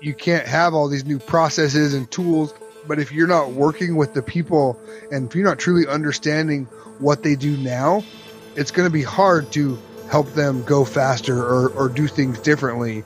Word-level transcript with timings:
you 0.00 0.14
can't 0.14 0.46
have 0.46 0.74
all 0.74 0.88
these 0.88 1.04
new 1.04 1.18
processes 1.18 1.94
and 1.94 2.10
tools. 2.10 2.54
But 2.86 2.98
if 2.98 3.12
you're 3.12 3.26
not 3.26 3.52
working 3.52 3.96
with 3.96 4.14
the 4.14 4.22
people 4.22 4.80
and 5.10 5.28
if 5.28 5.34
you're 5.34 5.44
not 5.44 5.58
truly 5.58 5.86
understanding 5.88 6.66
what 6.98 7.22
they 7.22 7.34
do 7.34 7.56
now, 7.56 8.04
it's 8.54 8.70
going 8.70 8.86
to 8.86 8.92
be 8.92 9.02
hard 9.02 9.52
to 9.52 9.78
help 10.10 10.32
them 10.34 10.62
go 10.64 10.84
faster 10.84 11.36
or, 11.36 11.68
or 11.70 11.88
do 11.88 12.06
things 12.06 12.38
differently. 12.38 13.04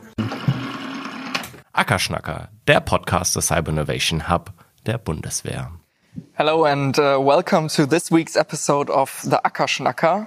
Ackerschnacker, 1.74 2.48
der 2.66 2.80
Podcast 2.80 3.34
des 3.34 3.48
Cyber 3.48 3.68
Innovation 3.68 4.28
Hub 4.28 4.52
der 4.84 4.98
Bundeswehr. 4.98 5.79
Hello 6.40 6.64
and 6.64 6.98
uh, 6.98 7.18
welcome 7.20 7.68
to 7.68 7.84
this 7.84 8.10
week's 8.10 8.34
episode 8.34 8.88
of 8.88 9.20
the 9.26 9.38
Ackerschnacker. 9.44 10.26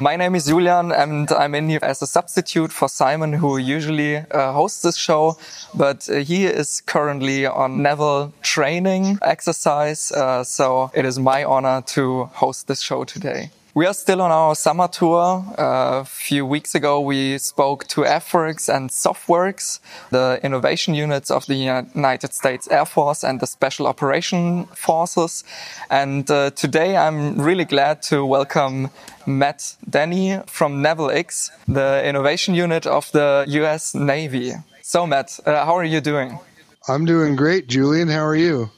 My 0.00 0.14
name 0.14 0.36
is 0.36 0.46
Julian 0.46 0.92
and 0.92 1.32
I'm 1.32 1.52
in 1.56 1.68
here 1.68 1.80
as 1.82 2.00
a 2.00 2.06
substitute 2.06 2.70
for 2.70 2.88
Simon 2.88 3.32
who 3.32 3.58
usually 3.58 4.18
uh, 4.18 4.52
hosts 4.52 4.82
this 4.82 4.96
show, 4.96 5.36
but 5.74 6.08
uh, 6.08 6.18
he 6.18 6.46
is 6.46 6.80
currently 6.82 7.44
on 7.44 7.82
naval 7.82 8.32
training 8.40 9.18
exercise, 9.20 10.12
uh, 10.12 10.44
so 10.44 10.92
it 10.94 11.04
is 11.04 11.18
my 11.18 11.42
honor 11.42 11.82
to 11.86 12.26
host 12.34 12.68
this 12.68 12.80
show 12.80 13.02
today. 13.02 13.50
We 13.78 13.86
are 13.86 13.94
still 13.94 14.20
on 14.22 14.32
our 14.32 14.56
summer 14.56 14.88
tour. 14.88 15.44
Uh, 15.56 16.00
a 16.00 16.04
few 16.04 16.44
weeks 16.44 16.74
ago, 16.74 16.98
we 16.98 17.38
spoke 17.38 17.86
to 17.86 18.00
AFWERX 18.00 18.68
and 18.68 18.90
SOFWERX, 18.90 19.78
the 20.10 20.40
innovation 20.42 20.94
units 20.94 21.30
of 21.30 21.46
the 21.46 21.54
United 21.54 22.34
States 22.34 22.66
Air 22.72 22.84
Force 22.84 23.22
and 23.22 23.38
the 23.38 23.46
Special 23.46 23.86
Operation 23.86 24.64
Forces. 24.74 25.44
And 25.90 26.28
uh, 26.28 26.50
today, 26.56 26.96
I'm 26.96 27.40
really 27.40 27.64
glad 27.64 28.02
to 28.10 28.26
welcome 28.26 28.90
Matt 29.26 29.76
Denny 29.88 30.40
from 30.48 30.82
NavalX, 30.82 31.50
the 31.68 32.04
innovation 32.04 32.56
unit 32.56 32.84
of 32.84 33.12
the 33.12 33.44
US 33.46 33.94
Navy. 33.94 34.54
So, 34.82 35.06
Matt, 35.06 35.38
uh, 35.46 35.64
how 35.64 35.76
are 35.76 35.84
you 35.84 36.00
doing? 36.00 36.36
I'm 36.88 37.04
doing 37.04 37.36
great, 37.36 37.68
Julian. 37.68 38.08
How 38.08 38.26
are 38.26 38.34
you? 38.34 38.72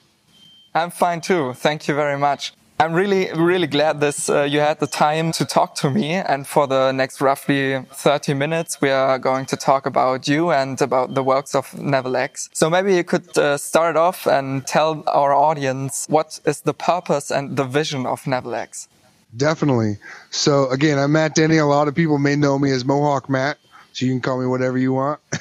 I'm 0.74 0.90
fine 0.90 1.22
too. 1.22 1.54
Thank 1.54 1.88
you 1.88 1.94
very 1.94 2.18
much. 2.18 2.52
I'm 2.80 2.94
really, 2.94 3.30
really 3.34 3.66
glad 3.66 4.00
this 4.00 4.30
uh, 4.30 4.44
you 4.44 4.60
had 4.60 4.80
the 4.80 4.86
time 4.86 5.32
to 5.32 5.44
talk 5.44 5.74
to 5.82 5.90
me. 5.90 6.14
And 6.14 6.46
for 6.46 6.66
the 6.66 6.92
next 6.92 7.20
roughly 7.20 7.78
30 7.92 8.32
minutes, 8.32 8.80
we 8.80 8.88
are 8.88 9.18
going 9.18 9.44
to 9.46 9.56
talk 9.58 9.84
about 9.84 10.26
you 10.26 10.50
and 10.50 10.80
about 10.80 11.12
the 11.12 11.22
works 11.22 11.54
of 11.54 11.70
NavalX. 11.72 12.48
So 12.54 12.70
maybe 12.70 12.96
you 12.96 13.04
could 13.04 13.36
uh, 13.36 13.58
start 13.58 13.96
off 13.96 14.26
and 14.26 14.66
tell 14.66 15.04
our 15.06 15.34
audience 15.34 16.06
what 16.08 16.40
is 16.46 16.62
the 16.62 16.72
purpose 16.72 17.30
and 17.30 17.54
the 17.54 17.64
vision 17.64 18.06
of 18.06 18.22
NavalX. 18.22 18.88
Definitely. 19.36 19.98
So 20.30 20.70
again, 20.70 20.98
I'm 20.98 21.12
Matt 21.12 21.34
Denny. 21.34 21.58
A 21.58 21.66
lot 21.66 21.86
of 21.86 21.94
people 21.94 22.16
may 22.16 22.34
know 22.34 22.58
me 22.58 22.70
as 22.70 22.86
Mohawk 22.86 23.28
Matt. 23.28 23.58
So 23.92 24.06
you 24.06 24.12
can 24.12 24.22
call 24.22 24.40
me 24.40 24.46
whatever 24.46 24.78
you 24.78 24.94
want. 24.94 25.20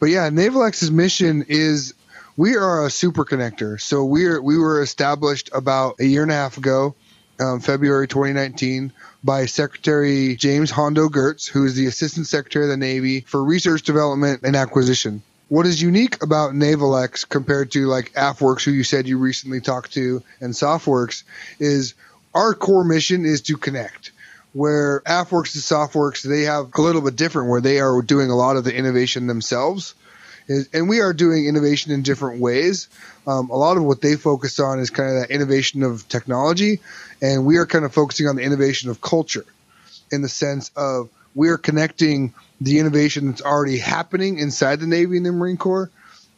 but 0.00 0.06
yeah, 0.06 0.30
NavalX's 0.30 0.90
mission 0.90 1.44
is 1.46 1.92
we 2.38 2.56
are 2.56 2.86
a 2.86 2.90
super 2.90 3.24
connector. 3.24 3.80
So 3.80 4.04
we're 4.04 4.40
we 4.40 4.56
were 4.56 4.80
established 4.80 5.50
about 5.52 5.96
a 5.98 6.04
year 6.04 6.22
and 6.22 6.30
a 6.30 6.34
half 6.34 6.56
ago, 6.56 6.94
um, 7.40 7.58
February 7.58 8.06
2019, 8.06 8.92
by 9.24 9.46
Secretary 9.46 10.36
James 10.36 10.70
Hondo 10.70 11.08
Geurts, 11.08 11.48
who 11.48 11.66
is 11.66 11.74
the 11.74 11.86
Assistant 11.86 12.28
Secretary 12.28 12.64
of 12.64 12.70
the 12.70 12.76
Navy 12.76 13.22
for 13.22 13.42
Research, 13.42 13.82
Development, 13.82 14.40
and 14.44 14.54
Acquisition. 14.54 15.20
What 15.48 15.66
is 15.66 15.82
unique 15.82 16.22
about 16.22 16.52
NavalX 16.52 17.28
compared 17.28 17.72
to 17.72 17.86
like 17.86 18.12
AFWERX, 18.12 18.62
who 18.62 18.70
you 18.70 18.84
said 18.84 19.08
you 19.08 19.18
recently 19.18 19.60
talked 19.60 19.94
to, 19.94 20.22
and 20.40 20.52
SOFWERX, 20.52 21.24
is 21.58 21.94
our 22.34 22.54
core 22.54 22.84
mission 22.84 23.24
is 23.24 23.42
to 23.42 23.56
connect 23.56 24.12
where 24.52 25.00
AFWERX 25.00 25.54
and 25.54 25.90
SOFWERX, 25.90 26.22
they 26.22 26.42
have 26.42 26.70
a 26.74 26.80
little 26.80 27.02
bit 27.02 27.16
different 27.16 27.50
where 27.50 27.60
they 27.60 27.80
are 27.80 28.00
doing 28.00 28.30
a 28.30 28.36
lot 28.36 28.56
of 28.56 28.64
the 28.64 28.74
innovation 28.74 29.26
themselves 29.26 29.94
and 30.48 30.88
we 30.88 31.00
are 31.00 31.12
doing 31.12 31.46
innovation 31.46 31.92
in 31.92 32.02
different 32.02 32.40
ways. 32.40 32.88
Um, 33.26 33.50
a 33.50 33.56
lot 33.56 33.76
of 33.76 33.84
what 33.84 34.00
they 34.00 34.16
focus 34.16 34.58
on 34.58 34.78
is 34.78 34.90
kind 34.90 35.10
of 35.10 35.22
that 35.22 35.30
innovation 35.30 35.82
of 35.82 36.08
technology, 36.08 36.80
and 37.20 37.44
we 37.44 37.58
are 37.58 37.66
kind 37.66 37.84
of 37.84 37.92
focusing 37.92 38.26
on 38.26 38.36
the 38.36 38.42
innovation 38.42 38.90
of 38.90 39.00
culture 39.00 39.44
in 40.10 40.22
the 40.22 40.28
sense 40.28 40.70
of 40.76 41.10
we 41.34 41.48
are 41.50 41.58
connecting 41.58 42.32
the 42.60 42.78
innovation 42.78 43.26
that's 43.30 43.42
already 43.42 43.78
happening 43.78 44.38
inside 44.38 44.80
the 44.80 44.86
Navy 44.86 45.18
and 45.18 45.26
the 45.26 45.32
Marine 45.32 45.58
Corps. 45.58 45.90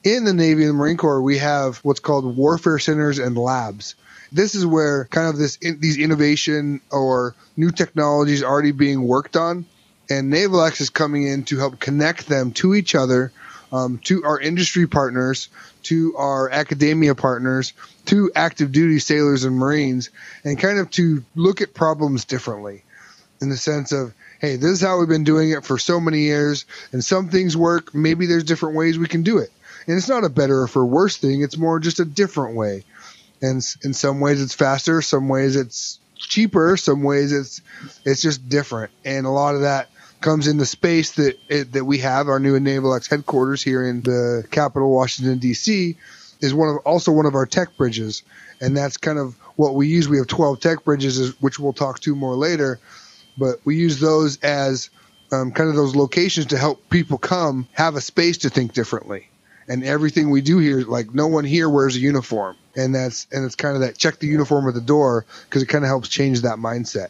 In 0.02 0.24
the 0.24 0.34
Navy 0.34 0.62
and 0.62 0.70
the 0.70 0.74
Marine 0.74 0.96
Corps, 0.96 1.22
we 1.22 1.38
have 1.38 1.78
what's 1.78 2.00
called 2.00 2.36
warfare 2.36 2.78
centers 2.78 3.18
and 3.18 3.36
labs. 3.36 3.94
This 4.32 4.54
is 4.54 4.64
where 4.64 5.06
kind 5.06 5.28
of 5.28 5.36
this 5.36 5.56
in, 5.56 5.80
these 5.80 5.98
innovation 5.98 6.80
or 6.90 7.34
new 7.56 7.70
technologies 7.70 8.42
are 8.42 8.50
already 8.50 8.72
being 8.72 9.02
worked 9.02 9.36
on, 9.36 9.66
and 10.08 10.32
NavalX 10.32 10.80
is 10.80 10.90
coming 10.90 11.26
in 11.26 11.44
to 11.44 11.58
help 11.58 11.78
connect 11.78 12.26
them 12.26 12.52
to 12.52 12.74
each 12.74 12.94
other 12.94 13.32
um, 13.72 13.98
to 14.04 14.24
our 14.24 14.38
industry 14.40 14.86
partners, 14.86 15.48
to 15.84 16.16
our 16.16 16.50
academia 16.50 17.14
partners, 17.14 17.72
to 18.06 18.30
active 18.34 18.72
duty 18.72 18.98
sailors 18.98 19.44
and 19.44 19.56
Marines, 19.56 20.10
and 20.44 20.58
kind 20.58 20.78
of 20.78 20.90
to 20.90 21.24
look 21.34 21.60
at 21.60 21.74
problems 21.74 22.24
differently 22.24 22.82
in 23.40 23.48
the 23.48 23.56
sense 23.56 23.92
of, 23.92 24.12
hey, 24.40 24.56
this 24.56 24.70
is 24.70 24.80
how 24.80 24.98
we've 24.98 25.08
been 25.08 25.24
doing 25.24 25.50
it 25.50 25.64
for 25.64 25.78
so 25.78 26.00
many 26.00 26.20
years, 26.20 26.66
and 26.92 27.04
some 27.04 27.28
things 27.28 27.56
work. 27.56 27.94
Maybe 27.94 28.26
there's 28.26 28.44
different 28.44 28.76
ways 28.76 28.98
we 28.98 29.06
can 29.06 29.22
do 29.22 29.38
it. 29.38 29.50
And 29.86 29.96
it's 29.96 30.08
not 30.08 30.24
a 30.24 30.28
better 30.28 30.62
or 30.62 30.68
for 30.68 30.84
worse 30.84 31.16
thing, 31.16 31.42
it's 31.42 31.56
more 31.56 31.80
just 31.80 32.00
a 32.00 32.04
different 32.04 32.56
way. 32.56 32.84
And 33.42 33.64
in 33.82 33.94
some 33.94 34.20
ways 34.20 34.42
it's 34.42 34.54
faster, 34.54 35.00
some 35.00 35.28
ways 35.28 35.56
it's 35.56 35.98
cheaper, 36.16 36.76
some 36.76 37.02
ways 37.02 37.32
it's 37.32 37.62
it's 38.04 38.20
just 38.20 38.48
different. 38.48 38.92
And 39.04 39.24
a 39.24 39.30
lot 39.30 39.54
of 39.54 39.62
that 39.62 39.88
comes 40.20 40.46
in 40.46 40.58
the 40.58 40.66
space 40.66 41.12
that 41.12 41.38
it, 41.48 41.72
that 41.72 41.84
we 41.84 41.98
have 41.98 42.28
our 42.28 42.38
new 42.38 42.58
NavalX 42.58 43.08
headquarters 43.08 43.62
here 43.62 43.86
in 43.86 44.02
the 44.02 44.44
capital, 44.50 44.90
Washington 44.90 45.38
D.C. 45.38 45.96
is 46.40 46.54
one 46.54 46.68
of 46.68 46.78
also 46.78 47.12
one 47.12 47.26
of 47.26 47.34
our 47.34 47.46
tech 47.46 47.76
bridges, 47.76 48.22
and 48.60 48.76
that's 48.76 48.96
kind 48.96 49.18
of 49.18 49.34
what 49.56 49.74
we 49.74 49.88
use. 49.88 50.08
We 50.08 50.18
have 50.18 50.26
12 50.26 50.60
tech 50.60 50.84
bridges, 50.84 51.40
which 51.40 51.58
we'll 51.58 51.72
talk 51.72 52.00
to 52.00 52.14
more 52.14 52.36
later, 52.36 52.78
but 53.38 53.56
we 53.64 53.76
use 53.76 54.00
those 54.00 54.38
as 54.42 54.90
um, 55.32 55.52
kind 55.52 55.68
of 55.68 55.76
those 55.76 55.94
locations 55.94 56.46
to 56.46 56.58
help 56.58 56.88
people 56.90 57.18
come 57.18 57.68
have 57.72 57.96
a 57.96 58.00
space 58.00 58.38
to 58.38 58.50
think 58.50 58.72
differently. 58.72 59.28
And 59.68 59.84
everything 59.84 60.30
we 60.30 60.40
do 60.40 60.58
here, 60.58 60.80
like 60.80 61.14
no 61.14 61.28
one 61.28 61.44
here 61.44 61.68
wears 61.68 61.94
a 61.94 62.00
uniform, 62.00 62.56
and 62.76 62.94
that's 62.94 63.28
and 63.30 63.44
it's 63.44 63.54
kind 63.54 63.76
of 63.76 63.82
that 63.82 63.96
check 63.96 64.18
the 64.18 64.26
uniform 64.26 64.66
at 64.66 64.74
the 64.74 64.80
door 64.80 65.24
because 65.44 65.62
it 65.62 65.66
kind 65.66 65.84
of 65.84 65.88
helps 65.88 66.08
change 66.08 66.40
that 66.40 66.58
mindset. 66.58 67.08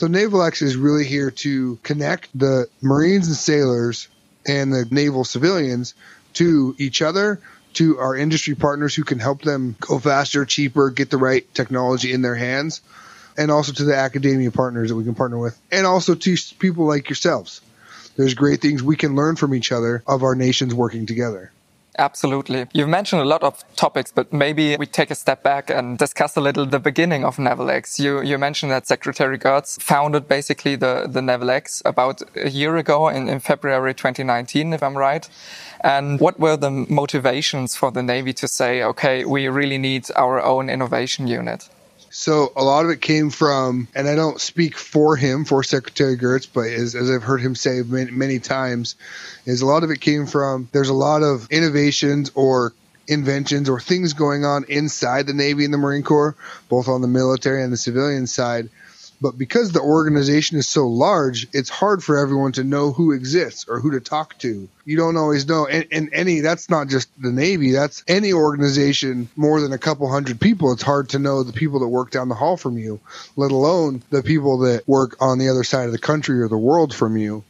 So 0.00 0.06
NavalX 0.08 0.62
is 0.62 0.76
really 0.76 1.04
here 1.04 1.30
to 1.30 1.78
connect 1.82 2.30
the 2.34 2.68
Marines 2.80 3.26
and 3.26 3.36
sailors 3.36 4.08
and 4.46 4.72
the 4.72 4.86
naval 4.90 5.24
civilians 5.24 5.92
to 6.32 6.74
each 6.78 7.02
other, 7.02 7.38
to 7.74 7.98
our 7.98 8.16
industry 8.16 8.54
partners 8.54 8.94
who 8.94 9.04
can 9.04 9.18
help 9.18 9.42
them 9.42 9.76
go 9.78 9.98
faster, 9.98 10.46
cheaper, 10.46 10.88
get 10.88 11.10
the 11.10 11.18
right 11.18 11.46
technology 11.52 12.14
in 12.14 12.22
their 12.22 12.34
hands, 12.34 12.80
and 13.36 13.50
also 13.50 13.74
to 13.74 13.84
the 13.84 13.94
academia 13.94 14.50
partners 14.50 14.88
that 14.88 14.96
we 14.96 15.04
can 15.04 15.14
partner 15.14 15.36
with, 15.36 15.60
and 15.70 15.86
also 15.86 16.14
to 16.14 16.34
people 16.58 16.86
like 16.86 17.10
yourselves. 17.10 17.60
There's 18.16 18.32
great 18.32 18.62
things 18.62 18.82
we 18.82 18.96
can 18.96 19.16
learn 19.16 19.36
from 19.36 19.54
each 19.54 19.70
other 19.70 20.02
of 20.06 20.22
our 20.22 20.34
nations 20.34 20.74
working 20.74 21.04
together. 21.04 21.52
Absolutely. 21.98 22.66
You've 22.72 22.88
mentioned 22.88 23.20
a 23.20 23.24
lot 23.24 23.42
of 23.42 23.64
topics, 23.76 24.12
but 24.12 24.32
maybe 24.32 24.76
we 24.76 24.86
take 24.86 25.10
a 25.10 25.14
step 25.14 25.42
back 25.42 25.70
and 25.70 25.98
discuss 25.98 26.36
a 26.36 26.40
little 26.40 26.64
the 26.64 26.78
beginning 26.78 27.24
of 27.24 27.36
NavalX. 27.36 27.98
You, 27.98 28.22
you 28.22 28.38
mentioned 28.38 28.70
that 28.72 28.86
Secretary 28.86 29.38
Geurts 29.38 29.80
founded 29.82 30.28
basically 30.28 30.76
the, 30.76 31.06
the 31.08 31.20
NavalX 31.20 31.82
about 31.84 32.22
a 32.36 32.48
year 32.48 32.76
ago 32.76 33.08
in, 33.08 33.28
in 33.28 33.40
February 33.40 33.92
2019, 33.92 34.72
if 34.72 34.82
I'm 34.82 34.96
right. 34.96 35.28
And 35.80 36.20
what 36.20 36.38
were 36.38 36.56
the 36.56 36.70
motivations 36.70 37.74
for 37.74 37.90
the 37.90 38.02
Navy 38.02 38.32
to 38.34 38.46
say, 38.46 38.82
okay, 38.82 39.24
we 39.24 39.48
really 39.48 39.78
need 39.78 40.06
our 40.14 40.40
own 40.40 40.70
innovation 40.70 41.26
unit? 41.26 41.68
So 42.12 42.52
a 42.56 42.64
lot 42.64 42.84
of 42.84 42.90
it 42.90 43.00
came 43.00 43.30
from, 43.30 43.86
and 43.94 44.08
I 44.08 44.16
don't 44.16 44.40
speak 44.40 44.76
for 44.76 45.14
him, 45.14 45.44
for 45.44 45.62
Secretary 45.62 46.16
Geurts, 46.16 46.48
but 46.52 46.66
as, 46.66 46.96
as 46.96 47.08
I've 47.08 47.22
heard 47.22 47.40
him 47.40 47.54
say 47.54 47.82
many, 47.82 48.10
many 48.10 48.38
times, 48.40 48.96
is 49.46 49.62
a 49.62 49.66
lot 49.66 49.84
of 49.84 49.90
it 49.90 50.00
came 50.00 50.26
from 50.26 50.68
there's 50.72 50.88
a 50.88 50.94
lot 50.94 51.22
of 51.22 51.46
innovations 51.52 52.32
or 52.34 52.72
inventions 53.06 53.68
or 53.68 53.80
things 53.80 54.12
going 54.12 54.44
on 54.44 54.64
inside 54.68 55.28
the 55.28 55.34
Navy 55.34 55.64
and 55.64 55.72
the 55.72 55.78
Marine 55.78 56.02
Corps, 56.02 56.34
both 56.68 56.88
on 56.88 57.00
the 57.00 57.08
military 57.08 57.62
and 57.62 57.72
the 57.72 57.76
civilian 57.76 58.26
side, 58.26 58.70
but 59.20 59.36
because 59.36 59.72
the 59.72 59.80
organization 59.80 60.56
is 60.56 60.66
so 60.66 60.86
large, 60.88 61.46
it's 61.52 61.68
hard 61.68 62.02
for 62.02 62.16
everyone 62.16 62.52
to 62.52 62.64
know 62.64 62.92
who 62.92 63.12
exists 63.12 63.66
or 63.68 63.78
who 63.78 63.90
to 63.90 64.00
talk 64.00 64.38
to. 64.38 64.68
You 64.84 64.96
don't 64.96 65.16
always 65.16 65.46
know. 65.46 65.66
And, 65.66 65.86
and 65.92 66.08
any, 66.12 66.40
that's 66.40 66.70
not 66.70 66.88
just 66.88 67.10
the 67.20 67.30
Navy, 67.30 67.72
that's 67.72 68.02
any 68.08 68.32
organization 68.32 69.28
more 69.36 69.60
than 69.60 69.72
a 69.72 69.78
couple 69.78 70.10
hundred 70.10 70.40
people. 70.40 70.72
It's 70.72 70.82
hard 70.82 71.10
to 71.10 71.18
know 71.18 71.42
the 71.42 71.52
people 71.52 71.80
that 71.80 71.88
work 71.88 72.10
down 72.10 72.28
the 72.28 72.34
hall 72.34 72.56
from 72.56 72.78
you, 72.78 73.00
let 73.36 73.50
alone 73.50 74.02
the 74.10 74.22
people 74.22 74.58
that 74.60 74.88
work 74.88 75.16
on 75.20 75.38
the 75.38 75.50
other 75.50 75.64
side 75.64 75.86
of 75.86 75.92
the 75.92 75.98
country 75.98 76.40
or 76.40 76.48
the 76.48 76.56
world 76.56 76.94
from 76.94 77.16
you. 77.16 77.44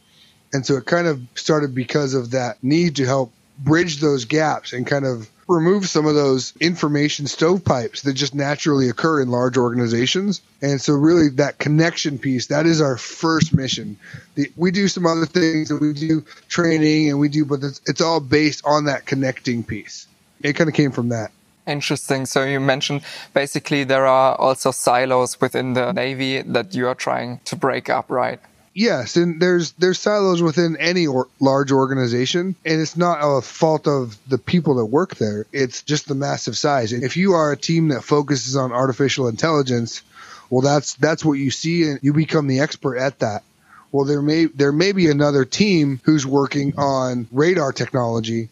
And 0.53 0.65
so 0.65 0.75
it 0.75 0.85
kind 0.85 1.07
of 1.07 1.21
started 1.35 1.73
because 1.73 2.13
of 2.13 2.31
that 2.31 2.61
need 2.61 2.97
to 2.97 3.05
help 3.05 3.31
bridge 3.57 4.01
those 4.01 4.25
gaps 4.25 4.73
and 4.73 4.85
kind 4.85 5.05
of 5.05 5.29
remove 5.51 5.87
some 5.87 6.05
of 6.05 6.15
those 6.15 6.53
information 6.59 7.27
stovepipes 7.27 8.01
that 8.01 8.13
just 8.13 8.33
naturally 8.33 8.89
occur 8.89 9.21
in 9.21 9.29
large 9.29 9.57
organizations. 9.57 10.41
And 10.61 10.81
so, 10.81 10.93
really, 10.93 11.29
that 11.29 11.59
connection 11.59 12.17
piece 12.17 12.47
that 12.47 12.65
is 12.65 12.81
our 12.81 12.97
first 12.97 13.53
mission. 13.53 13.97
The, 14.35 14.51
we 14.55 14.71
do 14.71 14.87
some 14.87 15.05
other 15.05 15.25
things 15.25 15.71
and 15.71 15.79
we 15.79 15.93
do 15.93 16.23
training 16.49 17.09
and 17.09 17.19
we 17.19 17.29
do, 17.29 17.45
but 17.45 17.63
it's, 17.63 17.81
it's 17.85 18.01
all 18.01 18.19
based 18.19 18.63
on 18.65 18.85
that 18.85 19.05
connecting 19.05 19.63
piece. 19.63 20.07
It 20.41 20.53
kind 20.53 20.69
of 20.69 20.75
came 20.75 20.91
from 20.91 21.09
that. 21.09 21.31
Interesting. 21.67 22.25
So 22.25 22.43
you 22.43 22.59
mentioned 22.59 23.01
basically 23.33 23.83
there 23.83 24.05
are 24.07 24.35
also 24.35 24.71
silos 24.71 25.39
within 25.39 25.73
the 25.73 25.91
Navy 25.91 26.41
that 26.41 26.73
you 26.73 26.87
are 26.87 26.95
trying 26.95 27.39
to 27.45 27.55
break 27.55 27.89
up, 27.89 28.09
right? 28.09 28.39
Yes, 28.73 29.17
and 29.17 29.41
there's 29.41 29.73
there's 29.73 29.99
silos 29.99 30.41
within 30.41 30.77
any 30.77 31.05
or, 31.05 31.27
large 31.41 31.71
organization, 31.71 32.55
and 32.63 32.81
it's 32.81 32.95
not 32.95 33.19
a 33.19 33.41
fault 33.41 33.85
of 33.85 34.17
the 34.29 34.37
people 34.37 34.75
that 34.75 34.85
work 34.85 35.15
there. 35.15 35.45
It's 35.51 35.81
just 35.83 36.07
the 36.07 36.15
massive 36.15 36.57
size. 36.57 36.93
And 36.93 37.03
If 37.03 37.17
you 37.17 37.33
are 37.33 37.51
a 37.51 37.57
team 37.57 37.89
that 37.89 38.03
focuses 38.03 38.55
on 38.55 38.71
artificial 38.71 39.27
intelligence, 39.27 40.01
well, 40.49 40.61
that's 40.61 40.93
that's 40.95 41.25
what 41.25 41.33
you 41.33 41.51
see, 41.51 41.83
and 41.83 41.99
you 42.01 42.13
become 42.13 42.47
the 42.47 42.61
expert 42.61 42.97
at 42.97 43.19
that. 43.19 43.43
Well, 43.91 44.05
there 44.05 44.21
may 44.21 44.45
there 44.45 44.71
may 44.71 44.93
be 44.93 45.09
another 45.09 45.43
team 45.43 45.99
who's 46.03 46.25
working 46.25 46.73
on 46.77 47.27
radar 47.31 47.73
technology, 47.73 48.47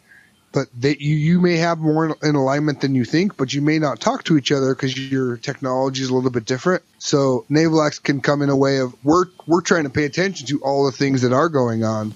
but 0.51 0.67
that 0.81 1.01
you, 1.01 1.15
you 1.15 1.39
may 1.39 1.57
have 1.57 1.77
more 1.77 2.17
in 2.23 2.35
alignment 2.35 2.81
than 2.81 2.95
you 2.95 3.05
think, 3.05 3.37
but 3.37 3.53
you 3.53 3.61
may 3.61 3.79
not 3.79 3.99
talk 3.99 4.23
to 4.23 4.37
each 4.37 4.51
other 4.51 4.73
because 4.73 4.97
your 5.11 5.37
technology 5.37 6.01
is 6.01 6.09
a 6.09 6.15
little 6.15 6.31
bit 6.31 6.45
different. 6.45 6.83
So 6.97 7.45
NavalX 7.49 8.01
can 8.01 8.21
come 8.21 8.41
in 8.41 8.49
a 8.49 8.55
way 8.55 8.77
of 8.77 8.93
we're 9.03 9.25
we're 9.45 9.61
trying 9.61 9.83
to 9.83 9.89
pay 9.89 10.05
attention 10.05 10.47
to 10.47 10.59
all 10.61 10.85
the 10.85 10.91
things 10.91 11.21
that 11.21 11.33
are 11.33 11.49
going 11.49 11.83
on, 11.83 12.13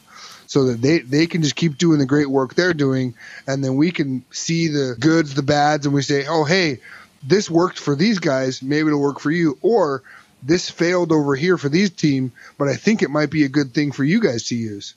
so 0.47 0.65
that 0.65 0.81
they 0.81 0.99
they 0.99 1.27
can 1.27 1.43
just 1.43 1.55
keep 1.55 1.77
doing 1.77 1.99
the 1.99 2.05
great 2.05 2.29
work 2.29 2.55
they're 2.55 2.73
doing, 2.73 3.13
and 3.47 3.63
then 3.63 3.75
we 3.75 3.91
can 3.91 4.25
see 4.31 4.67
the 4.67 4.95
goods, 4.99 5.33
the 5.35 5.43
bads, 5.43 5.85
and 5.85 5.93
we 5.93 6.01
say, 6.01 6.25
oh 6.27 6.43
hey, 6.43 6.79
this 7.21 7.49
worked 7.49 7.79
for 7.79 7.95
these 7.95 8.19
guys, 8.19 8.61
maybe 8.61 8.87
it'll 8.87 8.99
work 8.99 9.19
for 9.19 9.31
you, 9.31 9.57
or 9.61 10.01
this 10.41 10.69
failed 10.69 11.11
over 11.11 11.35
here 11.35 11.57
for 11.57 11.69
these 11.69 11.89
team, 11.89 12.31
but 12.57 12.67
I 12.67 12.75
think 12.75 13.01
it 13.01 13.09
might 13.09 13.29
be 13.29 13.45
a 13.45 13.49
good 13.49 13.73
thing 13.73 13.91
for 13.91 14.03
you 14.03 14.19
guys 14.19 14.45
to 14.45 14.55
use. 14.55 14.93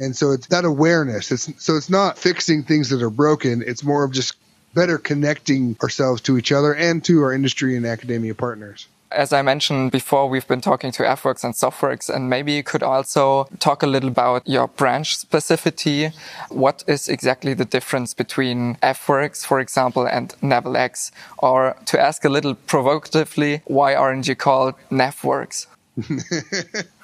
And 0.00 0.16
so 0.16 0.32
it's 0.32 0.46
that 0.48 0.64
awareness. 0.64 1.30
It's 1.30 1.52
so 1.62 1.76
it's 1.76 1.90
not 1.90 2.18
fixing 2.18 2.62
things 2.62 2.88
that 2.88 3.02
are 3.02 3.10
broken. 3.10 3.62
It's 3.64 3.84
more 3.84 4.02
of 4.02 4.12
just 4.12 4.34
better 4.74 4.98
connecting 4.98 5.76
ourselves 5.82 6.22
to 6.22 6.38
each 6.38 6.52
other 6.52 6.74
and 6.74 7.04
to 7.04 7.22
our 7.22 7.32
industry 7.32 7.76
and 7.76 7.84
academia 7.86 8.34
partners. 8.34 8.86
As 9.12 9.32
I 9.32 9.42
mentioned 9.42 9.90
before, 9.90 10.28
we've 10.28 10.46
been 10.46 10.60
talking 10.60 10.92
to 10.92 11.02
AFWERX 11.02 11.42
and 11.42 11.52
SOFWERX, 11.52 12.08
and 12.14 12.30
maybe 12.30 12.52
you 12.52 12.62
could 12.62 12.84
also 12.84 13.48
talk 13.58 13.82
a 13.82 13.86
little 13.88 14.08
about 14.08 14.48
your 14.48 14.68
branch 14.68 15.18
specificity. 15.18 16.14
What 16.48 16.84
is 16.86 17.08
exactly 17.08 17.52
the 17.52 17.64
difference 17.64 18.14
between 18.14 18.76
AFWERX, 18.76 19.44
for 19.44 19.58
example, 19.58 20.06
and 20.06 20.28
NavalX? 20.40 21.10
Or 21.38 21.76
to 21.86 22.00
ask 22.00 22.24
a 22.24 22.28
little 22.28 22.54
provocatively, 22.54 23.62
why 23.64 23.96
aren't 23.96 24.28
you 24.28 24.36
called 24.36 24.76
NavWorks? 24.92 25.66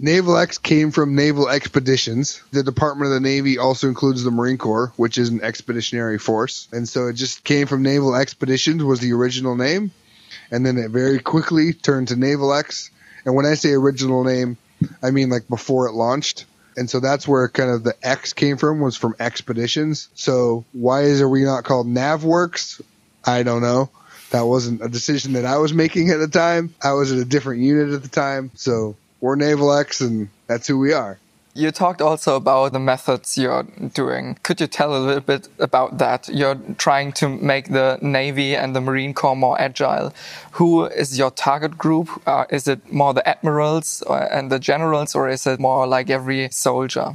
NavalX 0.00 0.62
came 0.62 0.90
from 0.90 1.14
Naval 1.14 1.48
Expeditions. 1.48 2.42
The 2.52 2.62
Department 2.62 3.08
of 3.08 3.14
the 3.14 3.20
Navy 3.20 3.58
also 3.58 3.88
includes 3.88 4.22
the 4.22 4.30
Marine 4.30 4.58
Corps, 4.58 4.92
which 4.96 5.18
is 5.18 5.28
an 5.28 5.42
expeditionary 5.42 6.18
force. 6.18 6.68
And 6.72 6.88
so 6.88 7.08
it 7.08 7.14
just 7.14 7.44
came 7.44 7.66
from 7.66 7.82
Naval 7.82 8.14
Expeditions 8.14 8.82
was 8.82 9.00
the 9.00 9.12
original 9.12 9.56
name. 9.56 9.90
And 10.50 10.64
then 10.64 10.78
it 10.78 10.90
very 10.90 11.18
quickly 11.18 11.72
turned 11.72 12.08
to 12.08 12.14
NavalX. 12.14 12.90
And 13.24 13.34
when 13.34 13.46
I 13.46 13.54
say 13.54 13.72
original 13.72 14.24
name, 14.24 14.56
I 15.02 15.10
mean 15.10 15.30
like 15.30 15.48
before 15.48 15.86
it 15.86 15.92
launched. 15.92 16.46
And 16.76 16.90
so 16.90 17.00
that's 17.00 17.26
where 17.26 17.48
kind 17.48 17.70
of 17.70 17.84
the 17.84 17.94
X 18.02 18.32
came 18.32 18.56
from 18.56 18.80
was 18.80 18.96
from 18.96 19.14
expeditions. 19.20 20.08
So 20.14 20.64
why 20.72 21.02
is 21.02 21.20
are 21.20 21.28
we 21.28 21.44
not 21.44 21.64
called 21.64 21.86
NavWorks? 21.86 22.82
I 23.24 23.42
don't 23.42 23.62
know. 23.62 23.90
That 24.30 24.42
wasn't 24.42 24.82
a 24.82 24.88
decision 24.88 25.34
that 25.34 25.44
I 25.44 25.58
was 25.58 25.72
making 25.72 26.10
at 26.10 26.18
the 26.18 26.28
time. 26.28 26.74
I 26.82 26.92
was 26.94 27.12
at 27.12 27.18
a 27.18 27.24
different 27.24 27.62
unit 27.62 27.94
at 27.94 28.02
the 28.02 28.08
time. 28.08 28.50
So 28.54 28.96
we're 29.24 29.36
NavalX, 29.36 30.02
and 30.02 30.28
that's 30.48 30.66
who 30.66 30.78
we 30.78 30.92
are. 30.92 31.18
You 31.54 31.70
talked 31.70 32.02
also 32.02 32.36
about 32.36 32.74
the 32.74 32.78
methods 32.78 33.38
you're 33.38 33.62
doing. 33.62 34.36
Could 34.42 34.60
you 34.60 34.66
tell 34.66 34.94
a 34.94 34.98
little 34.98 35.22
bit 35.22 35.48
about 35.58 35.96
that? 35.96 36.28
You're 36.28 36.58
trying 36.76 37.12
to 37.12 37.30
make 37.30 37.72
the 37.72 37.98
Navy 38.02 38.54
and 38.54 38.76
the 38.76 38.82
Marine 38.82 39.14
Corps 39.14 39.34
more 39.34 39.58
agile. 39.58 40.12
Who 40.52 40.84
is 40.84 41.18
your 41.18 41.30
target 41.30 41.78
group? 41.78 42.10
Uh, 42.26 42.44
is 42.50 42.68
it 42.68 42.92
more 42.92 43.14
the 43.14 43.26
admirals 43.26 44.02
uh, 44.06 44.28
and 44.30 44.52
the 44.52 44.58
generals, 44.58 45.14
or 45.14 45.30
is 45.30 45.46
it 45.46 45.58
more 45.58 45.86
like 45.86 46.10
every 46.10 46.50
soldier? 46.50 47.14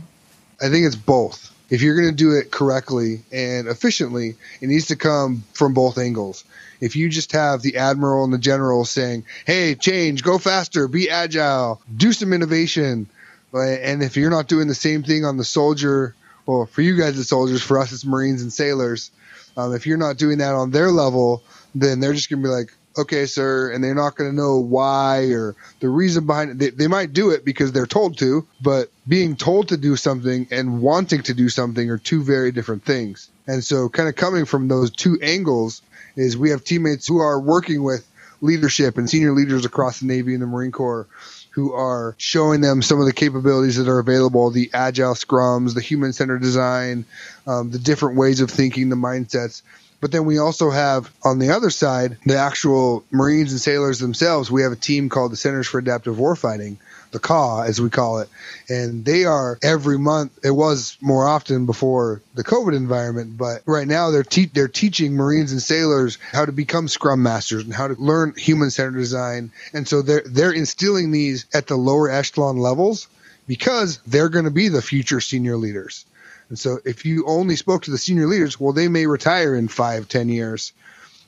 I 0.59 0.69
think 0.69 0.87
it's 0.87 0.95
both. 0.95 1.48
If 1.69 1.81
you're 1.81 1.95
going 1.95 2.09
to 2.09 2.15
do 2.15 2.31
it 2.31 2.51
correctly 2.51 3.21
and 3.31 3.67
efficiently, 3.67 4.35
it 4.61 4.67
needs 4.67 4.87
to 4.87 4.95
come 4.95 5.43
from 5.53 5.73
both 5.73 5.97
angles 5.97 6.43
if 6.81 6.95
you 6.95 7.09
just 7.09 7.31
have 7.33 7.61
the 7.61 7.77
admiral 7.77 8.23
and 8.23 8.33
the 8.33 8.37
general 8.37 8.85
saying, 8.85 9.25
"Hey, 9.45 9.75
change, 9.75 10.23
go 10.23 10.37
faster, 10.37 10.87
be 10.87 11.09
agile, 11.09 11.81
do 11.95 12.13
some 12.13 12.33
innovation," 12.33 13.07
and 13.53 14.03
if 14.03 14.15
you're 14.15 14.29
not 14.29 14.47
doing 14.47 14.67
the 14.67 14.75
same 14.75 15.03
thing 15.03 15.25
on 15.25 15.37
the 15.37 15.43
soldier, 15.43 16.15
well, 16.45 16.65
for 16.65 16.81
you 16.81 16.97
guys, 16.97 17.19
it's 17.19 17.29
soldiers. 17.29 17.61
For 17.61 17.79
us, 17.79 17.91
it's 17.91 18.05
Marines 18.05 18.41
and 18.41 18.51
sailors. 18.51 19.11
Um, 19.57 19.73
if 19.73 19.85
you're 19.85 19.97
not 19.97 20.17
doing 20.17 20.37
that 20.39 20.55
on 20.55 20.71
their 20.71 20.89
level, 20.89 21.43
then 21.75 21.99
they're 21.99 22.13
just 22.13 22.29
gonna 22.29 22.41
be 22.41 22.49
like, 22.49 22.71
"Okay, 22.99 23.25
sir," 23.25 23.71
and 23.71 23.83
they're 23.83 23.95
not 23.95 24.15
gonna 24.15 24.31
know 24.31 24.57
why 24.57 25.31
or 25.31 25.55
the 25.79 25.89
reason 25.89 26.25
behind 26.25 26.51
it. 26.51 26.57
They, 26.59 26.69
they 26.69 26.87
might 26.87 27.13
do 27.13 27.31
it 27.31 27.43
because 27.43 27.71
they're 27.71 27.85
told 27.85 28.17
to, 28.19 28.45
but 28.61 28.91
being 29.07 29.35
told 29.35 29.69
to 29.69 29.77
do 29.77 29.95
something 29.95 30.47
and 30.51 30.81
wanting 30.81 31.23
to 31.23 31.33
do 31.33 31.49
something 31.49 31.89
are 31.89 31.97
two 31.97 32.23
very 32.23 32.51
different 32.51 32.85
things. 32.85 33.29
And 33.47 33.63
so, 33.63 33.89
kind 33.89 34.07
of 34.07 34.15
coming 34.15 34.45
from 34.45 34.67
those 34.67 34.91
two 34.91 35.17
angles, 35.21 35.81
is 36.15 36.37
we 36.37 36.51
have 36.51 36.63
teammates 36.63 37.07
who 37.07 37.19
are 37.19 37.39
working 37.39 37.83
with 37.83 38.05
leadership 38.41 38.97
and 38.97 39.09
senior 39.09 39.33
leaders 39.33 39.65
across 39.65 39.99
the 39.99 40.05
Navy 40.05 40.33
and 40.33 40.41
the 40.41 40.47
Marine 40.47 40.71
Corps 40.71 41.07
who 41.51 41.73
are 41.73 42.15
showing 42.17 42.61
them 42.61 42.81
some 42.81 42.99
of 42.99 43.05
the 43.05 43.13
capabilities 43.13 43.77
that 43.77 43.89
are 43.89 43.99
available 43.99 44.49
the 44.51 44.69
agile 44.73 45.13
scrums, 45.13 45.73
the 45.73 45.81
human 45.81 46.13
centered 46.13 46.41
design, 46.41 47.05
um, 47.47 47.71
the 47.71 47.79
different 47.79 48.15
ways 48.15 48.39
of 48.39 48.49
thinking, 48.49 48.89
the 48.89 48.95
mindsets. 48.95 49.61
But 50.01 50.11
then 50.11 50.25
we 50.25 50.37
also 50.37 50.69
have 50.69 51.11
on 51.23 51.39
the 51.39 51.51
other 51.51 51.69
side 51.69 52.17
the 52.25 52.37
actual 52.37 53.03
Marines 53.11 53.51
and 53.51 53.59
sailors 53.59 53.99
themselves. 53.99 54.49
We 54.49 54.61
have 54.61 54.71
a 54.71 54.77
team 54.77 55.09
called 55.09 55.31
the 55.31 55.37
Centers 55.37 55.67
for 55.67 55.79
Adaptive 55.79 56.15
Warfighting 56.15 56.77
the 57.11 57.19
CAW, 57.19 57.61
as 57.61 57.81
we 57.81 57.89
call 57.89 58.19
it. 58.19 58.29
And 58.69 59.03
they 59.03 59.25
are 59.25 59.57
every 59.63 59.97
month. 59.97 60.39
It 60.43 60.51
was 60.51 60.97
more 61.01 61.27
often 61.27 61.65
before 61.65 62.21
the 62.35 62.43
COVID 62.43 62.75
environment, 62.75 63.37
but 63.37 63.61
right 63.65 63.87
now 63.87 64.11
they're 64.11 64.23
te- 64.23 64.51
they're 64.53 64.67
teaching 64.67 65.13
Marines 65.15 65.51
and 65.51 65.61
sailors 65.61 66.17
how 66.31 66.45
to 66.45 66.51
become 66.51 66.87
Scrum 66.87 67.23
masters 67.23 67.63
and 67.63 67.73
how 67.73 67.87
to 67.87 67.95
learn 67.95 68.33
human 68.37 68.69
centered 68.69 68.99
design. 68.99 69.51
And 69.73 69.87
so 69.87 70.01
they're 70.01 70.23
they're 70.25 70.51
instilling 70.51 71.11
these 71.11 71.45
at 71.53 71.67
the 71.67 71.75
lower 71.75 72.09
echelon 72.09 72.57
levels 72.57 73.07
because 73.47 73.99
they're 74.05 74.29
going 74.29 74.45
to 74.45 74.51
be 74.51 74.69
the 74.69 74.81
future 74.81 75.21
senior 75.21 75.57
leaders. 75.57 76.05
And 76.49 76.57
so 76.57 76.79
if 76.83 77.05
you 77.05 77.25
only 77.27 77.55
spoke 77.55 77.83
to 77.83 77.91
the 77.91 77.97
senior 77.97 78.27
leaders, 78.27 78.59
well, 78.59 78.73
they 78.73 78.87
may 78.87 79.05
retire 79.05 79.55
in 79.55 79.67
five, 79.67 80.07
ten 80.07 80.29
years. 80.29 80.73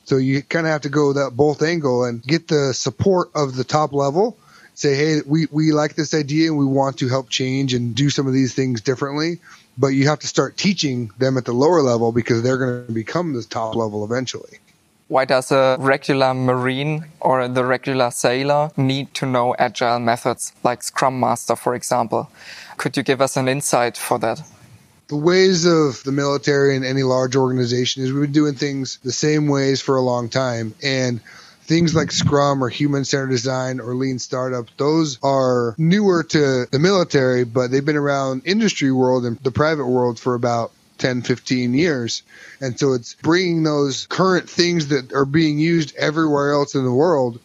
So 0.04 0.16
you 0.16 0.42
kind 0.42 0.66
of 0.66 0.72
have 0.72 0.82
to 0.82 0.88
go 0.88 1.12
that 1.12 1.36
both 1.36 1.62
angle 1.62 2.04
and 2.04 2.22
get 2.22 2.48
the 2.48 2.74
support 2.74 3.30
of 3.34 3.54
the 3.54 3.64
top 3.64 3.92
level 3.92 4.36
say, 4.74 4.94
hey, 4.94 5.20
we, 5.26 5.46
we 5.50 5.72
like 5.72 5.94
this 5.94 6.14
idea 6.14 6.48
and 6.48 6.58
we 6.58 6.64
want 6.64 6.98
to 6.98 7.08
help 7.08 7.28
change 7.28 7.74
and 7.74 7.94
do 7.94 8.10
some 8.10 8.26
of 8.26 8.32
these 8.32 8.54
things 8.54 8.80
differently. 8.80 9.38
But 9.78 9.88
you 9.88 10.08
have 10.08 10.18
to 10.20 10.26
start 10.26 10.56
teaching 10.56 11.10
them 11.18 11.38
at 11.38 11.44
the 11.44 11.52
lower 11.52 11.82
level 11.82 12.12
because 12.12 12.42
they're 12.42 12.58
going 12.58 12.86
to 12.86 12.92
become 12.92 13.32
the 13.32 13.42
top 13.42 13.74
level 13.74 14.04
eventually. 14.04 14.58
Why 15.08 15.24
does 15.26 15.52
a 15.52 15.76
regular 15.78 16.32
Marine 16.32 17.04
or 17.20 17.46
the 17.46 17.64
regular 17.64 18.10
sailor 18.10 18.70
need 18.76 19.12
to 19.14 19.26
know 19.26 19.54
agile 19.58 19.98
methods 19.98 20.52
like 20.62 20.82
Scrum 20.82 21.20
Master, 21.20 21.54
for 21.54 21.74
example? 21.74 22.30
Could 22.78 22.96
you 22.96 23.02
give 23.02 23.20
us 23.20 23.36
an 23.36 23.46
insight 23.46 23.96
for 23.96 24.18
that? 24.20 24.42
The 25.12 25.18
ways 25.18 25.66
of 25.66 26.02
the 26.04 26.10
military 26.10 26.74
and 26.74 26.86
any 26.86 27.02
large 27.02 27.36
organization 27.36 28.02
is 28.02 28.10
we've 28.10 28.22
been 28.22 28.32
doing 28.32 28.54
things 28.54 28.98
the 29.04 29.12
same 29.12 29.46
ways 29.46 29.82
for 29.82 29.96
a 29.96 30.00
long 30.00 30.30
time. 30.30 30.74
And 30.82 31.20
things 31.64 31.94
like 31.94 32.10
Scrum 32.10 32.64
or 32.64 32.70
human 32.70 33.04
centered 33.04 33.28
design 33.28 33.78
or 33.78 33.94
lean 33.94 34.18
startup, 34.18 34.68
those 34.78 35.18
are 35.22 35.74
newer 35.76 36.22
to 36.22 36.64
the 36.64 36.78
military, 36.78 37.44
but 37.44 37.70
they've 37.70 37.84
been 37.84 37.94
around 37.94 38.46
industry 38.46 38.90
world 38.90 39.26
and 39.26 39.38
the 39.40 39.50
private 39.50 39.84
world 39.84 40.18
for 40.18 40.34
about 40.34 40.72
10, 40.96 41.20
15 41.20 41.74
years. 41.74 42.22
And 42.62 42.80
so 42.80 42.94
it's 42.94 43.12
bringing 43.16 43.64
those 43.64 44.06
current 44.06 44.48
things 44.48 44.88
that 44.88 45.12
are 45.12 45.26
being 45.26 45.58
used 45.58 45.94
everywhere 45.94 46.52
else 46.52 46.74
in 46.74 46.86
the 46.86 46.90
world 46.90 47.38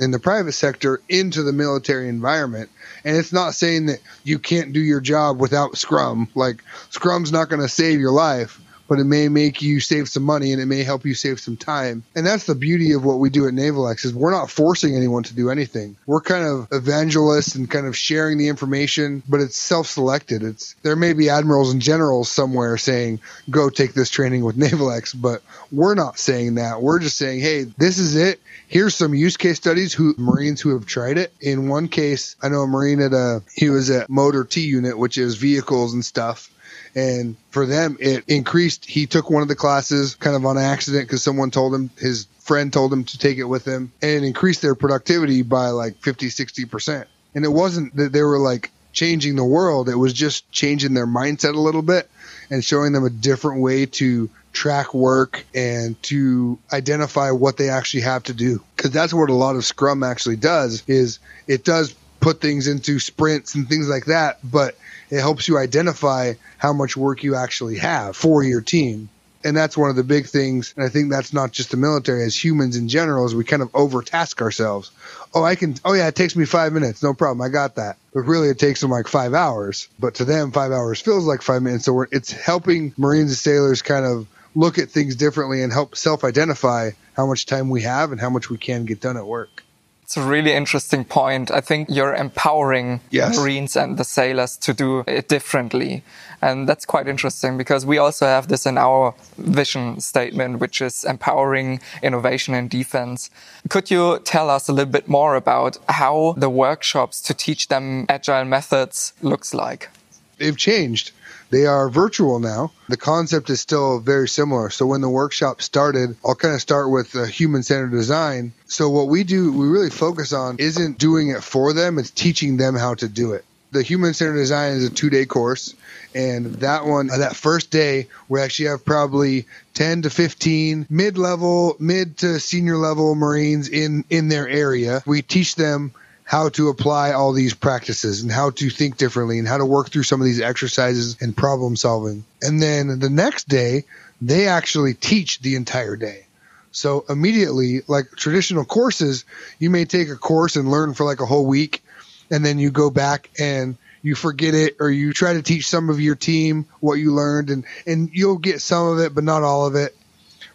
in 0.00 0.10
the 0.10 0.18
private 0.18 0.52
sector 0.52 1.00
into 1.08 1.42
the 1.42 1.52
military 1.52 2.08
environment. 2.08 2.70
And 3.04 3.16
it's 3.16 3.32
not 3.32 3.54
saying 3.54 3.86
that 3.86 4.00
you 4.24 4.38
can't 4.38 4.72
do 4.72 4.80
your 4.80 5.00
job 5.00 5.38
without 5.38 5.76
Scrum. 5.76 6.28
Like 6.34 6.64
Scrum's 6.90 7.30
not 7.30 7.50
going 7.50 7.62
to 7.62 7.68
save 7.68 8.00
your 8.00 8.12
life, 8.12 8.60
but 8.90 8.98
it 8.98 9.04
may 9.04 9.28
make 9.28 9.62
you 9.62 9.78
save 9.78 10.08
some 10.08 10.24
money 10.24 10.52
and 10.52 10.60
it 10.60 10.66
may 10.66 10.82
help 10.82 11.06
you 11.06 11.14
save 11.14 11.38
some 11.38 11.56
time. 11.56 12.02
And 12.16 12.26
that's 12.26 12.46
the 12.46 12.56
beauty 12.56 12.90
of 12.90 13.04
what 13.04 13.20
we 13.20 13.30
do 13.30 13.46
at 13.46 13.54
NavalX 13.54 14.04
is 14.04 14.12
we're 14.12 14.32
not 14.32 14.50
forcing 14.50 14.96
anyone 14.96 15.22
to 15.22 15.34
do 15.34 15.48
anything. 15.48 15.96
We're 16.06 16.20
kind 16.20 16.44
of 16.44 16.66
evangelists 16.72 17.54
and 17.54 17.70
kind 17.70 17.86
of 17.86 17.96
sharing 17.96 18.36
the 18.36 18.48
information, 18.48 19.22
but 19.28 19.38
it's 19.38 19.56
self-selected. 19.56 20.42
It's 20.42 20.74
there 20.82 20.96
may 20.96 21.12
be 21.12 21.30
admirals 21.30 21.72
and 21.72 21.80
generals 21.80 22.32
somewhere 22.32 22.76
saying, 22.78 23.20
"Go 23.48 23.70
take 23.70 23.94
this 23.94 24.10
training 24.10 24.44
with 24.44 24.56
NavalX," 24.58 25.14
but 25.14 25.42
we're 25.70 25.94
not 25.94 26.18
saying 26.18 26.56
that. 26.56 26.82
We're 26.82 26.98
just 26.98 27.16
saying, 27.16 27.38
"Hey, 27.38 27.66
this 27.78 27.98
is 27.98 28.16
it. 28.16 28.40
Here's 28.66 28.96
some 28.96 29.14
use 29.14 29.36
case 29.36 29.56
studies 29.56 29.92
who 29.92 30.16
Marines 30.18 30.60
who 30.60 30.70
have 30.70 30.86
tried 30.86 31.16
it. 31.16 31.32
In 31.40 31.68
one 31.68 31.86
case, 31.86 32.34
I 32.42 32.48
know 32.48 32.62
a 32.62 32.66
Marine 32.66 33.00
at 33.00 33.12
a 33.12 33.42
he 33.54 33.70
was 33.70 33.88
at 33.88 34.10
Motor 34.10 34.42
T 34.42 34.62
unit, 34.62 34.98
which 34.98 35.16
is 35.16 35.36
vehicles 35.36 35.94
and 35.94 36.04
stuff 36.04 36.50
and 36.94 37.36
for 37.50 37.66
them, 37.66 37.96
it 38.00 38.24
increased. 38.26 38.84
He 38.84 39.06
took 39.06 39.30
one 39.30 39.42
of 39.42 39.48
the 39.48 39.56
classes 39.56 40.14
kind 40.14 40.36
of 40.36 40.44
on 40.44 40.58
accident 40.58 41.06
because 41.06 41.22
someone 41.22 41.50
told 41.50 41.74
him, 41.74 41.90
his 41.98 42.26
friend 42.40 42.72
told 42.72 42.92
him 42.92 43.04
to 43.04 43.18
take 43.18 43.38
it 43.38 43.44
with 43.44 43.64
him, 43.64 43.92
and 44.02 44.10
it 44.10 44.24
increased 44.24 44.62
their 44.62 44.74
productivity 44.74 45.42
by 45.42 45.68
like 45.68 45.96
50, 46.02 46.28
60%. 46.28 47.04
And 47.34 47.44
it 47.44 47.48
wasn't 47.48 47.94
that 47.96 48.12
they 48.12 48.22
were 48.22 48.38
like 48.38 48.70
changing 48.92 49.36
the 49.36 49.44
world, 49.44 49.88
it 49.88 49.94
was 49.94 50.12
just 50.12 50.50
changing 50.50 50.94
their 50.94 51.06
mindset 51.06 51.54
a 51.54 51.60
little 51.60 51.82
bit 51.82 52.10
and 52.50 52.64
showing 52.64 52.92
them 52.92 53.04
a 53.04 53.10
different 53.10 53.62
way 53.62 53.86
to 53.86 54.28
track 54.52 54.92
work 54.92 55.44
and 55.54 56.00
to 56.02 56.58
identify 56.72 57.30
what 57.30 57.56
they 57.56 57.68
actually 57.68 58.00
have 58.00 58.24
to 58.24 58.34
do 58.34 58.60
because 58.74 58.90
that's 58.90 59.14
what 59.14 59.30
a 59.30 59.34
lot 59.34 59.54
of 59.54 59.64
scrum 59.64 60.02
actually 60.02 60.34
does 60.34 60.82
is 60.88 61.20
it 61.46 61.64
does 61.64 61.94
put 62.18 62.40
things 62.40 62.66
into 62.66 62.98
sprints 62.98 63.54
and 63.54 63.68
things 63.68 63.88
like 63.88 64.06
that 64.06 64.38
but 64.42 64.76
it 65.10 65.20
helps 65.20 65.48
you 65.48 65.58
identify 65.58 66.34
how 66.58 66.72
much 66.72 66.96
work 66.96 67.22
you 67.22 67.34
actually 67.34 67.78
have 67.78 68.16
for 68.16 68.42
your 68.42 68.60
team. 68.60 69.08
And 69.42 69.56
that's 69.56 69.76
one 69.76 69.88
of 69.88 69.96
the 69.96 70.04
big 70.04 70.26
things. 70.26 70.74
And 70.76 70.84
I 70.84 70.90
think 70.90 71.10
that's 71.10 71.32
not 71.32 71.50
just 71.50 71.70
the 71.70 71.78
military, 71.78 72.24
as 72.24 72.42
humans 72.42 72.76
in 72.76 72.88
general, 72.88 73.24
is 73.24 73.34
we 73.34 73.44
kind 73.44 73.62
of 73.62 73.72
overtask 73.72 74.42
ourselves. 74.42 74.90
Oh, 75.34 75.42
I 75.42 75.54
can, 75.54 75.76
oh 75.84 75.94
yeah, 75.94 76.08
it 76.08 76.14
takes 76.14 76.36
me 76.36 76.44
five 76.44 76.74
minutes. 76.74 77.02
No 77.02 77.14
problem. 77.14 77.40
I 77.40 77.48
got 77.48 77.76
that. 77.76 77.96
But 78.12 78.22
really, 78.22 78.48
it 78.48 78.58
takes 78.58 78.82
them 78.82 78.90
like 78.90 79.08
five 79.08 79.32
hours. 79.32 79.88
But 79.98 80.16
to 80.16 80.26
them, 80.26 80.52
five 80.52 80.72
hours 80.72 81.00
feels 81.00 81.24
like 81.24 81.40
five 81.40 81.62
minutes. 81.62 81.86
So 81.86 82.04
it's 82.10 82.30
helping 82.30 82.92
Marines 82.98 83.30
and 83.30 83.38
sailors 83.38 83.80
kind 83.80 84.04
of 84.04 84.26
look 84.54 84.78
at 84.78 84.90
things 84.90 85.16
differently 85.16 85.62
and 85.62 85.72
help 85.72 85.96
self 85.96 86.22
identify 86.22 86.90
how 87.14 87.26
much 87.26 87.46
time 87.46 87.70
we 87.70 87.82
have 87.82 88.12
and 88.12 88.20
how 88.20 88.30
much 88.30 88.50
we 88.50 88.58
can 88.58 88.84
get 88.84 89.00
done 89.00 89.16
at 89.16 89.26
work. 89.26 89.64
It's 90.10 90.16
a 90.16 90.22
really 90.22 90.52
interesting 90.52 91.04
point. 91.04 91.52
I 91.52 91.60
think 91.60 91.88
you're 91.88 92.16
empowering 92.16 93.00
yes. 93.10 93.38
Marines 93.38 93.76
and 93.76 93.96
the 93.96 94.02
sailors 94.02 94.56
to 94.56 94.74
do 94.74 95.04
it 95.06 95.28
differently. 95.28 96.02
And 96.42 96.68
that's 96.68 96.84
quite 96.84 97.06
interesting 97.06 97.56
because 97.56 97.86
we 97.86 97.96
also 97.96 98.26
have 98.26 98.48
this 98.48 98.66
in 98.66 98.76
our 98.76 99.14
vision 99.38 100.00
statement, 100.00 100.58
which 100.58 100.82
is 100.82 101.04
empowering 101.04 101.80
innovation 102.02 102.54
in 102.54 102.66
defense. 102.66 103.30
Could 103.68 103.88
you 103.88 104.18
tell 104.24 104.50
us 104.50 104.68
a 104.68 104.72
little 104.72 104.90
bit 104.90 105.06
more 105.06 105.36
about 105.36 105.78
how 105.88 106.34
the 106.36 106.50
workshops 106.50 107.22
to 107.22 107.32
teach 107.32 107.68
them 107.68 108.06
agile 108.08 108.44
methods 108.44 109.12
looks 109.22 109.54
like? 109.54 109.90
They've 110.38 110.56
changed. 110.56 111.12
They 111.50 111.66
are 111.66 111.90
virtual 111.90 112.38
now. 112.38 112.72
The 112.88 112.96
concept 112.96 113.50
is 113.50 113.60
still 113.60 113.98
very 113.98 114.28
similar. 114.28 114.70
So 114.70 114.86
when 114.86 115.00
the 115.00 115.08
workshop 115.08 115.62
started, 115.62 116.16
I'll 116.24 116.36
kind 116.36 116.54
of 116.54 116.60
start 116.60 116.90
with 116.90 117.12
the 117.12 117.26
human 117.26 117.62
centered 117.64 117.90
design. 117.90 118.52
So 118.66 118.88
what 118.88 119.08
we 119.08 119.24
do, 119.24 119.52
we 119.52 119.66
really 119.66 119.90
focus 119.90 120.32
on 120.32 120.56
isn't 120.58 120.98
doing 120.98 121.28
it 121.28 121.42
for 121.42 121.72
them, 121.72 121.98
it's 121.98 122.10
teaching 122.10 122.56
them 122.56 122.76
how 122.76 122.94
to 122.94 123.08
do 123.08 123.32
it. 123.32 123.44
The 123.72 123.82
human 123.82 124.14
centered 124.14 124.36
design 124.36 124.72
is 124.72 124.84
a 124.84 124.90
two 124.90 125.10
day 125.10 125.26
course. 125.26 125.74
And 126.14 126.46
that 126.56 126.86
one, 126.86 127.10
uh, 127.10 127.18
that 127.18 127.36
first 127.36 127.70
day, 127.70 128.08
we 128.28 128.40
actually 128.40 128.68
have 128.68 128.84
probably 128.84 129.46
10 129.74 130.02
to 130.02 130.10
15 130.10 130.86
mid 130.90 131.18
level, 131.18 131.76
mid 131.78 132.18
to 132.18 132.40
senior 132.40 132.76
level 132.76 133.14
Marines 133.14 133.68
in, 133.68 134.04
in 134.10 134.28
their 134.28 134.48
area. 134.48 135.02
We 135.06 135.22
teach 135.22 135.54
them 135.54 135.92
how 136.30 136.48
to 136.48 136.68
apply 136.68 137.10
all 137.10 137.32
these 137.32 137.54
practices 137.54 138.22
and 138.22 138.30
how 138.30 138.50
to 138.50 138.70
think 138.70 138.96
differently 138.96 139.40
and 139.40 139.48
how 139.48 139.58
to 139.58 139.66
work 139.66 139.90
through 139.90 140.04
some 140.04 140.20
of 140.20 140.24
these 140.24 140.40
exercises 140.40 141.16
and 141.20 141.36
problem 141.36 141.74
solving. 141.74 142.24
And 142.40 142.62
then 142.62 143.00
the 143.00 143.10
next 143.10 143.48
day, 143.48 143.82
they 144.22 144.46
actually 144.46 144.94
teach 144.94 145.40
the 145.40 145.56
entire 145.56 145.96
day. 145.96 146.26
So 146.70 147.04
immediately, 147.08 147.80
like 147.88 148.12
traditional 148.14 148.64
courses, 148.64 149.24
you 149.58 149.70
may 149.70 149.86
take 149.86 150.08
a 150.08 150.14
course 150.14 150.54
and 150.54 150.70
learn 150.70 150.94
for 150.94 151.04
like 151.04 151.20
a 151.20 151.26
whole 151.26 151.46
week, 151.46 151.82
and 152.30 152.46
then 152.46 152.60
you 152.60 152.70
go 152.70 152.90
back 152.90 153.28
and 153.36 153.76
you 154.00 154.14
forget 154.14 154.54
it 154.54 154.76
or 154.78 154.88
you 154.88 155.12
try 155.12 155.32
to 155.32 155.42
teach 155.42 155.66
some 155.66 155.90
of 155.90 156.00
your 156.00 156.14
team 156.14 156.64
what 156.78 156.94
you 156.94 157.12
learned 157.12 157.50
and, 157.50 157.64
and 157.88 158.08
you'll 158.12 158.38
get 158.38 158.62
some 158.62 158.86
of 158.86 159.00
it, 159.00 159.16
but 159.16 159.24
not 159.24 159.42
all 159.42 159.66
of 159.66 159.74
it. 159.74 159.96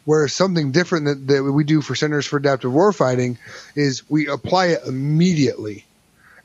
Whereas 0.05 0.33
something 0.33 0.71
different 0.71 1.05
that, 1.05 1.27
that 1.27 1.43
we 1.43 1.63
do 1.63 1.81
for 1.81 1.95
Centers 1.95 2.25
for 2.25 2.38
Adaptive 2.38 2.71
Warfighting 2.71 3.38
is 3.75 4.07
we 4.09 4.27
apply 4.27 4.67
it 4.67 4.81
immediately. 4.85 5.85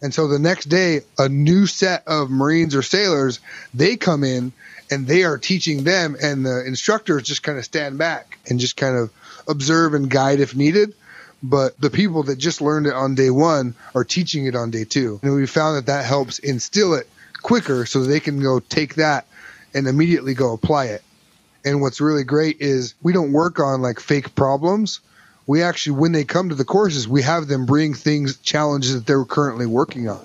And 0.02 0.14
so 0.14 0.28
the 0.28 0.38
next 0.38 0.66
day, 0.66 1.02
a 1.18 1.28
new 1.28 1.66
set 1.66 2.08
of 2.08 2.30
Marines 2.30 2.74
or 2.74 2.82
sailors, 2.82 3.38
they 3.74 3.96
come 3.96 4.24
in 4.24 4.52
and 4.90 5.06
they 5.06 5.24
are 5.24 5.38
teaching 5.38 5.84
them, 5.84 6.16
and 6.20 6.44
the 6.44 6.64
instructors 6.66 7.22
just 7.22 7.42
kind 7.42 7.58
of 7.58 7.64
stand 7.64 7.98
back 7.98 8.38
and 8.48 8.58
just 8.58 8.76
kind 8.76 8.96
of 8.96 9.12
observe 9.46 9.94
and 9.94 10.10
guide 10.10 10.40
if 10.40 10.56
needed. 10.56 10.94
But 11.42 11.80
the 11.80 11.90
people 11.90 12.24
that 12.24 12.36
just 12.36 12.60
learned 12.60 12.86
it 12.86 12.94
on 12.94 13.14
day 13.14 13.30
one 13.30 13.74
are 13.94 14.04
teaching 14.04 14.46
it 14.46 14.56
on 14.56 14.70
day 14.70 14.84
two. 14.84 15.20
And 15.22 15.34
we 15.34 15.46
found 15.46 15.76
that 15.76 15.86
that 15.86 16.04
helps 16.04 16.38
instill 16.38 16.94
it 16.94 17.08
quicker 17.42 17.86
so 17.86 18.02
they 18.02 18.20
can 18.20 18.40
go 18.40 18.60
take 18.60 18.96
that 18.96 19.26
and 19.74 19.86
immediately 19.86 20.34
go 20.34 20.52
apply 20.52 20.86
it. 20.86 21.02
And 21.64 21.80
what's 21.80 22.00
really 22.00 22.24
great 22.24 22.60
is 22.60 22.94
we 23.02 23.12
don't 23.12 23.32
work 23.32 23.60
on 23.60 23.82
like 23.82 24.00
fake 24.00 24.34
problems. 24.34 25.00
We 25.46 25.62
actually, 25.62 25.98
when 25.98 26.12
they 26.12 26.24
come 26.24 26.48
to 26.50 26.54
the 26.54 26.64
courses, 26.64 27.08
we 27.08 27.22
have 27.22 27.48
them 27.48 27.66
bring 27.66 27.94
things, 27.94 28.38
challenges 28.38 28.94
that 28.94 29.06
they're 29.06 29.24
currently 29.24 29.66
working 29.66 30.08
on 30.08 30.24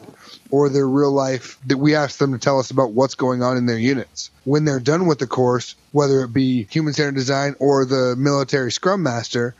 or 0.51 0.69
their 0.69 0.87
real 0.87 1.11
life 1.11 1.57
that 1.65 1.77
we 1.77 1.95
ask 1.95 2.17
them 2.17 2.31
to 2.31 2.37
tell 2.37 2.59
us 2.59 2.71
about 2.71 2.91
what's 2.91 3.15
going 3.15 3.41
on 3.41 3.57
in 3.57 3.65
their 3.65 3.77
units. 3.77 4.29
When 4.43 4.65
they're 4.65 4.79
done 4.79 5.07
with 5.07 5.19
the 5.19 5.27
course, 5.27 5.75
whether 5.91 6.21
it 6.21 6.33
be 6.33 6.63
human 6.69 6.93
centered 6.93 7.15
design 7.15 7.55
or 7.59 7.85
the 7.85 8.15
military 8.15 8.71
scrum 8.71 9.03
master, 9.03 9.55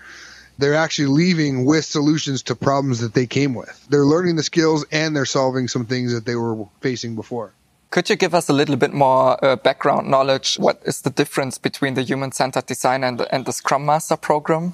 they're 0.58 0.75
actually 0.75 1.08
leaving 1.08 1.65
with 1.65 1.86
solutions 1.86 2.44
to 2.44 2.55
problems 2.55 3.00
that 3.01 3.13
they 3.13 3.25
came 3.25 3.53
with. 3.53 3.86
They're 3.89 4.05
learning 4.05 4.36
the 4.36 4.44
skills 4.44 4.86
and 4.91 5.15
they're 5.15 5.25
solving 5.25 5.67
some 5.67 5.86
things 5.86 6.13
that 6.13 6.25
they 6.25 6.36
were 6.36 6.65
facing 6.82 7.15
before. 7.15 7.51
Could 7.92 8.10
you 8.10 8.15
give 8.15 8.34
us 8.34 8.50
a 8.50 8.54
little 8.54 8.75
bit 8.75 8.94
more 8.94 9.44
uh, 9.44 9.56
background 9.56 10.10
knowledge? 10.10 10.56
What 10.56 10.82
is 10.86 11.01
the 11.01 11.10
difference 11.10 11.58
between 11.58 11.94
the 11.94 12.04
human 12.04 12.32
centered 12.32 12.65
design 12.65 13.04
and 13.04 13.25
and 13.32 13.46
the 13.46 13.54
Scrum 13.54 13.86
Master 13.86 14.18
program? 14.18 14.74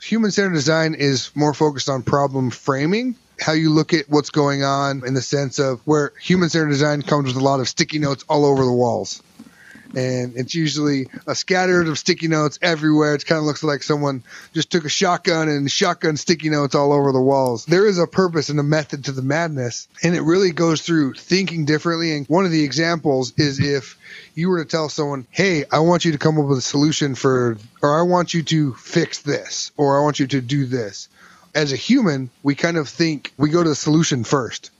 Human 0.00 0.30
centered 0.30 0.54
design 0.54 0.94
is 0.94 1.30
more 1.34 1.54
focused 1.54 1.88
on 1.88 2.02
problem 2.02 2.50
framing, 2.50 3.14
how 3.40 3.52
you 3.52 3.70
look 3.70 3.92
at 3.92 4.08
what's 4.08 4.30
going 4.30 4.64
on 4.64 5.06
in 5.06 5.14
the 5.14 5.22
sense 5.22 5.58
of 5.58 5.80
where 5.84 6.12
human 6.20 6.48
centered 6.48 6.70
design 6.70 7.02
comes 7.02 7.28
with 7.28 7.36
a 7.36 7.44
lot 7.44 7.60
of 7.60 7.68
sticky 7.68 7.98
notes 7.98 8.24
all 8.28 8.44
over 8.44 8.64
the 8.64 8.72
walls 8.72 9.22
and 9.94 10.36
it's 10.36 10.54
usually 10.54 11.08
a 11.26 11.34
scattered 11.34 11.88
of 11.88 11.98
sticky 11.98 12.28
notes 12.28 12.58
everywhere. 12.62 13.14
It 13.14 13.26
kind 13.26 13.38
of 13.38 13.44
looks 13.44 13.62
like 13.62 13.82
someone 13.82 14.22
just 14.52 14.70
took 14.70 14.84
a 14.84 14.88
shotgun 14.88 15.48
and 15.48 15.70
shotgun 15.70 16.16
sticky 16.16 16.50
notes 16.50 16.74
all 16.74 16.92
over 16.92 17.12
the 17.12 17.20
walls. 17.20 17.66
There 17.66 17.86
is 17.86 17.98
a 17.98 18.06
purpose 18.06 18.48
and 18.48 18.58
a 18.58 18.64
method 18.64 19.04
to 19.04 19.12
the 19.12 19.22
madness, 19.22 19.88
and 20.02 20.14
it 20.14 20.22
really 20.22 20.52
goes 20.52 20.82
through 20.82 21.14
thinking 21.14 21.64
differently. 21.64 22.16
And 22.16 22.26
one 22.26 22.44
of 22.44 22.50
the 22.50 22.64
examples 22.64 23.32
is 23.36 23.60
if 23.60 23.98
you 24.34 24.48
were 24.48 24.64
to 24.64 24.70
tell 24.70 24.88
someone, 24.88 25.26
"Hey, 25.30 25.64
I 25.70 25.80
want 25.80 26.04
you 26.04 26.12
to 26.12 26.18
come 26.18 26.38
up 26.38 26.46
with 26.46 26.58
a 26.58 26.62
solution 26.62 27.14
for, 27.14 27.58
or 27.82 27.98
I 27.98 28.02
want 28.02 28.34
you 28.34 28.42
to 28.42 28.74
fix 28.74 29.18
this, 29.18 29.70
or 29.76 30.00
I 30.00 30.02
want 30.02 30.20
you 30.20 30.26
to 30.28 30.40
do 30.40 30.66
this." 30.66 31.08
As 31.54 31.72
a 31.72 31.76
human, 31.76 32.30
we 32.42 32.54
kind 32.54 32.78
of 32.78 32.88
think 32.88 33.32
we 33.36 33.50
go 33.50 33.62
to 33.62 33.68
the 33.68 33.74
solution 33.74 34.24
first. 34.24 34.70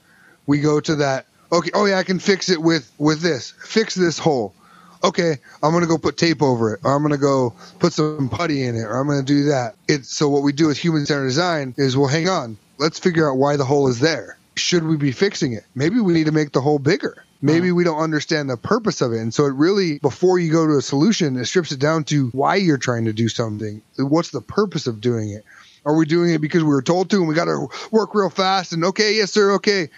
We 0.47 0.61
go 0.61 0.81
to 0.81 0.97
that 0.97 1.27
okay 1.53 1.71
oh 1.75 1.85
yeah 1.85 1.99
i 1.99 2.03
can 2.03 2.19
fix 2.19 2.49
it 2.49 2.61
with 2.61 2.91
with 2.99 3.21
this 3.21 3.53
fix 3.63 3.95
this 3.95 4.19
hole 4.19 4.55
okay, 5.03 5.37
I'm 5.63 5.73
gonna 5.73 5.87
go 5.87 5.99
put 5.99 6.17
tape 6.17 6.43
over 6.43 6.75
it, 6.75 6.81
or 6.85 6.95
I'm 6.95 7.03
gonna 7.03 7.19
go 7.19 7.55
put 7.79 7.93
some 7.93 8.29
putty 8.29 8.63
in 8.63 8.77
it, 8.77 8.83
or 8.83 8.99
I'm 8.99 9.07
gonna 9.07 9.23
do 9.23 9.45
that. 9.45 9.75
It's 9.89 10.15
so 10.15 10.29
what 10.29 10.43
we 10.43 10.53
do 10.53 10.67
with 10.69 10.79
human 10.79 11.07
centered 11.07 11.27
design 11.27 11.75
is 11.77 11.97
well, 11.97 12.09
hang 12.09 12.29
on, 12.29 12.57
let's 12.79 12.99
figure 12.99 13.31
out 13.31 13.37
why 13.37 13.57
the 13.57 13.65
hole 13.65 13.89
is 13.89 14.01
there. 14.01 14.39
Should 14.55 14.85
we 14.85 14.97
be 14.97 15.13
fixing 15.13 15.55
it? 15.55 15.65
Maybe 15.75 16.01
we 16.01 16.13
need 16.13 16.27
to 16.27 16.33
make 16.33 16.53
the 16.53 16.61
hole 16.61 16.79
bigger. 16.79 17.25
Maybe 17.41 17.69
uh-huh. 17.69 17.75
we 17.75 17.85
don't 17.85 17.99
understand 17.99 18.49
the 18.49 18.57
purpose 18.57 19.01
of 19.01 19.13
it. 19.13 19.19
And 19.19 19.35
so 19.35 19.47
it 19.47 19.55
really, 19.55 19.99
before 19.99 20.39
you 20.39 20.53
go 20.53 20.67
to 20.67 20.77
a 20.77 20.83
solution, 20.83 21.37
it 21.37 21.47
strips 21.47 21.73
it 21.73 21.81
down 21.81 22.05
to 22.05 22.29
why 22.29 22.55
you're 22.57 22.79
trying 22.79 23.07
to 23.07 23.13
do 23.13 23.29
something. 23.29 23.83
What's 23.99 24.31
the 24.31 24.41
purpose 24.41 24.87
of 24.87 25.01
doing 25.01 25.31
it? 25.31 25.45
Are 25.85 25.97
we 25.97 26.07
doing 26.07 26.33
it 26.33 26.41
because 26.41 26.63
we 26.63 26.69
were 26.69 26.83
told 26.83 27.11
to 27.11 27.17
and 27.17 27.27
we 27.27 27.35
got 27.35 27.47
to 27.47 27.67
work 27.91 28.15
real 28.15 28.31
fast 28.31 28.73
and 28.73 28.85
okay, 28.85 29.17
yes, 29.17 29.33
sir, 29.33 29.55
okay. 29.55 29.89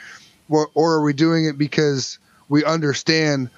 Or, 0.48 0.70
or 0.74 0.94
are 0.94 1.02
we 1.02 1.12
doing 1.12 1.44
it 1.44 1.58
because 1.58 2.18
we 2.48 2.64
understand 2.64 3.50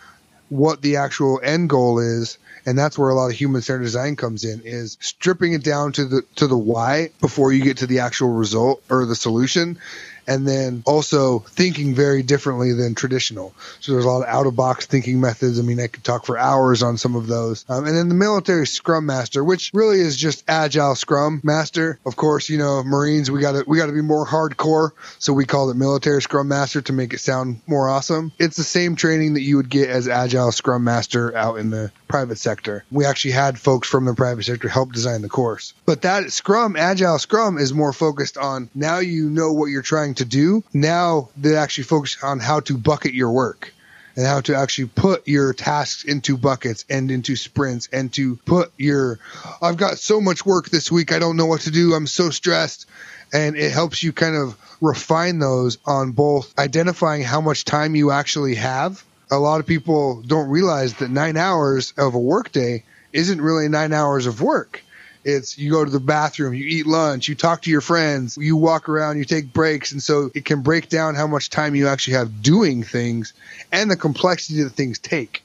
what 0.49 0.83
the 0.83 0.97
actual 0.97 1.41
end 1.43 1.69
goal 1.69 1.99
is 1.99 2.38
and 2.65 2.79
that's 2.79 2.99
where 2.99 3.11
a 3.11 3.15
lot 3.15 3.29
of 3.29 3.33
human 3.37 3.62
centered 3.62 3.85
design 3.85 4.17
comes 4.17 4.45
in 4.45 4.61
is 4.65 4.97
stripping 5.00 5.53
it 5.53 5.65
down 5.65 5.93
to 5.93 6.05
the 6.05 6.23
to 6.37 6.47
the 6.47 6.57
why 6.59 7.11
before 7.21 7.53
you 7.53 7.62
get 7.65 7.79
to 7.79 7.87
the 7.87 8.00
actual 8.00 8.31
result 8.31 8.83
or 8.91 9.07
the 9.07 9.15
solution 9.17 9.79
and 10.26 10.47
then 10.47 10.83
also 10.87 11.40
thinking 11.40 11.95
very 11.95 12.23
differently 12.23 12.73
than 12.73 12.95
traditional. 12.95 13.54
So 13.80 13.92
there's 13.92 14.04
a 14.04 14.09
lot 14.09 14.23
of 14.23 14.28
out 14.28 14.47
of 14.47 14.56
box 14.56 14.87
thinking 14.87 15.21
methods. 15.21 15.59
I 15.59 15.62
mean, 15.62 15.80
I 15.80 15.87
could 15.87 16.04
talk 16.04 16.26
for 16.26 16.38
hours 16.38 16.83
on 16.83 16.99
some 16.99 17.14
of 17.14 17.26
those. 17.26 17.64
Um, 17.68 17.87
and 17.87 17.97
then 17.97 18.09
the 18.09 18.14
military 18.14 18.66
scrum 18.66 19.06
master, 19.06 19.42
which 19.45 19.71
really 19.73 20.00
is 20.00 20.16
just 20.16 20.45
agile 20.49 20.95
scrum 20.95 21.40
master. 21.45 21.99
Of 22.04 22.16
course, 22.16 22.49
you 22.49 22.59
know, 22.59 22.83
Marines, 22.83 23.30
we 23.30 23.40
gotta, 23.40 23.64
we 23.66 23.78
gotta 23.78 23.92
be 23.92 24.02
more 24.02 24.26
hardcore. 24.26 24.90
So 25.18 25.33
we 25.33 25.45
call 25.45 25.71
it 25.71 25.76
military 25.76 26.23
scrum 26.23 26.49
master 26.49 26.83
to 26.83 26.92
make 26.92 27.14
it 27.14 27.21
sound 27.21 27.61
more 27.66 27.88
awesome. 27.88 28.33
It's 28.38 28.56
the 28.56 28.64
same 28.64 28.97
training 28.97 29.35
that 29.35 29.42
you 29.42 29.56
would 29.56 29.68
get 29.68 29.88
as 29.88 30.09
agile 30.09 30.52
scrum 30.52 30.85
master 30.85 31.37
out 31.37 31.59
in 31.59 31.71
the 31.71 31.92
private 32.09 32.38
sector. 32.38 32.85
We 32.90 33.04
actually 33.04 33.33
had 33.33 33.59
folks 33.59 33.88
from 33.88 34.04
the 34.04 34.14
private 34.14 34.45
sector 34.45 34.68
help 34.68 34.92
design 34.92 35.23
the 35.23 35.28
course. 35.28 35.75
But 35.85 36.02
that 36.02 36.33
scrum, 36.33 36.76
agile 36.76 37.18
scrum 37.18 37.59
is 37.59 37.73
more 37.73 37.92
focused 37.92 38.38
on 38.38 38.71
now 38.75 38.99
you 38.99 39.28
know 39.28 39.52
what 39.52 39.66
you're 39.66 39.83
trying 39.83 40.14
to 40.16 40.25
do. 40.25 40.64
Now 40.73 41.28
they 41.37 41.56
actually 41.56 41.85
focus 41.85 42.16
on 42.23 42.40
how 42.40 42.61
to 42.61 42.76
bucket 42.76 43.14
your 43.14 43.30
work 43.30 43.73
and 44.16 44.26
how 44.26 44.40
to 44.40 44.56
actually 44.56 44.88
put 44.88 45.28
your 45.28 45.52
tasks 45.52 46.04
into 46.04 46.37
buckets 46.37 46.85
and 46.88 47.11
into 47.11 47.37
sprints 47.37 47.88
and 47.92 48.12
to 48.14 48.37
put 48.37 48.73
your 48.78 49.18
I've 49.61 49.76
got 49.76 49.99
so 49.99 50.20
much 50.20 50.44
work 50.44 50.70
this 50.70 50.90
week 50.90 51.12
I 51.12 51.18
don't 51.18 51.37
know 51.37 51.46
what 51.46 51.62
to 51.62 51.70
do 51.70 51.94
I'm 51.94 52.06
so 52.06 52.30
stressed 52.30 52.87
and 53.32 53.56
it 53.56 53.73
helps 53.73 54.02
you 54.02 54.12
kind 54.12 54.37
of 54.37 54.56
refine 54.80 55.38
those 55.38 55.78
on 55.87 56.12
both 56.12 56.58
identifying 56.58 57.23
how 57.23 57.40
much 57.40 57.64
time 57.64 57.94
you 57.94 58.11
actually 58.11 58.54
have 58.56 59.04
a 59.30 59.38
lot 59.38 59.61
of 59.61 59.66
people 59.66 60.23
don't 60.23 60.49
realize 60.49 60.94
that 60.94 61.11
9 61.11 61.37
hours 61.37 61.92
of 61.96 62.14
a 62.14 62.18
workday 62.18 62.85
isn't 63.12 63.40
really 63.40 63.68
9 63.68 63.92
hours 63.92 64.26
of 64.26 64.40
work 64.40 64.82
it's 65.26 65.59
you 65.59 65.73
go 65.73 65.85
to 65.85 65.90
the 65.90 65.99
bathroom, 65.99 66.54
you 66.54 66.64
eat 66.64 66.87
lunch, 66.87 67.26
you 67.26 67.35
talk 67.35 67.62
to 67.62 67.71
your 67.71 67.80
friends, 67.80 68.38
you 68.40 68.56
walk 68.56 68.88
around, 68.88 69.18
you 69.18 69.25
take 69.25 69.52
breaks. 69.52 69.90
And 69.90 70.00
so 70.00 70.30
it 70.35 70.45
can 70.45 70.62
break 70.62 70.88
down 70.88 71.16
how 71.16 71.26
much 71.26 71.50
time 71.50 71.75
you 71.75 71.88
actually 71.88 72.14
have 72.14 72.42
doing 72.42 72.85
things 72.85 73.35
and 73.73 73.90
the 73.90 73.97
complexity 73.97 74.62
that 74.62 74.71
things 74.71 75.00
take. 75.00 75.42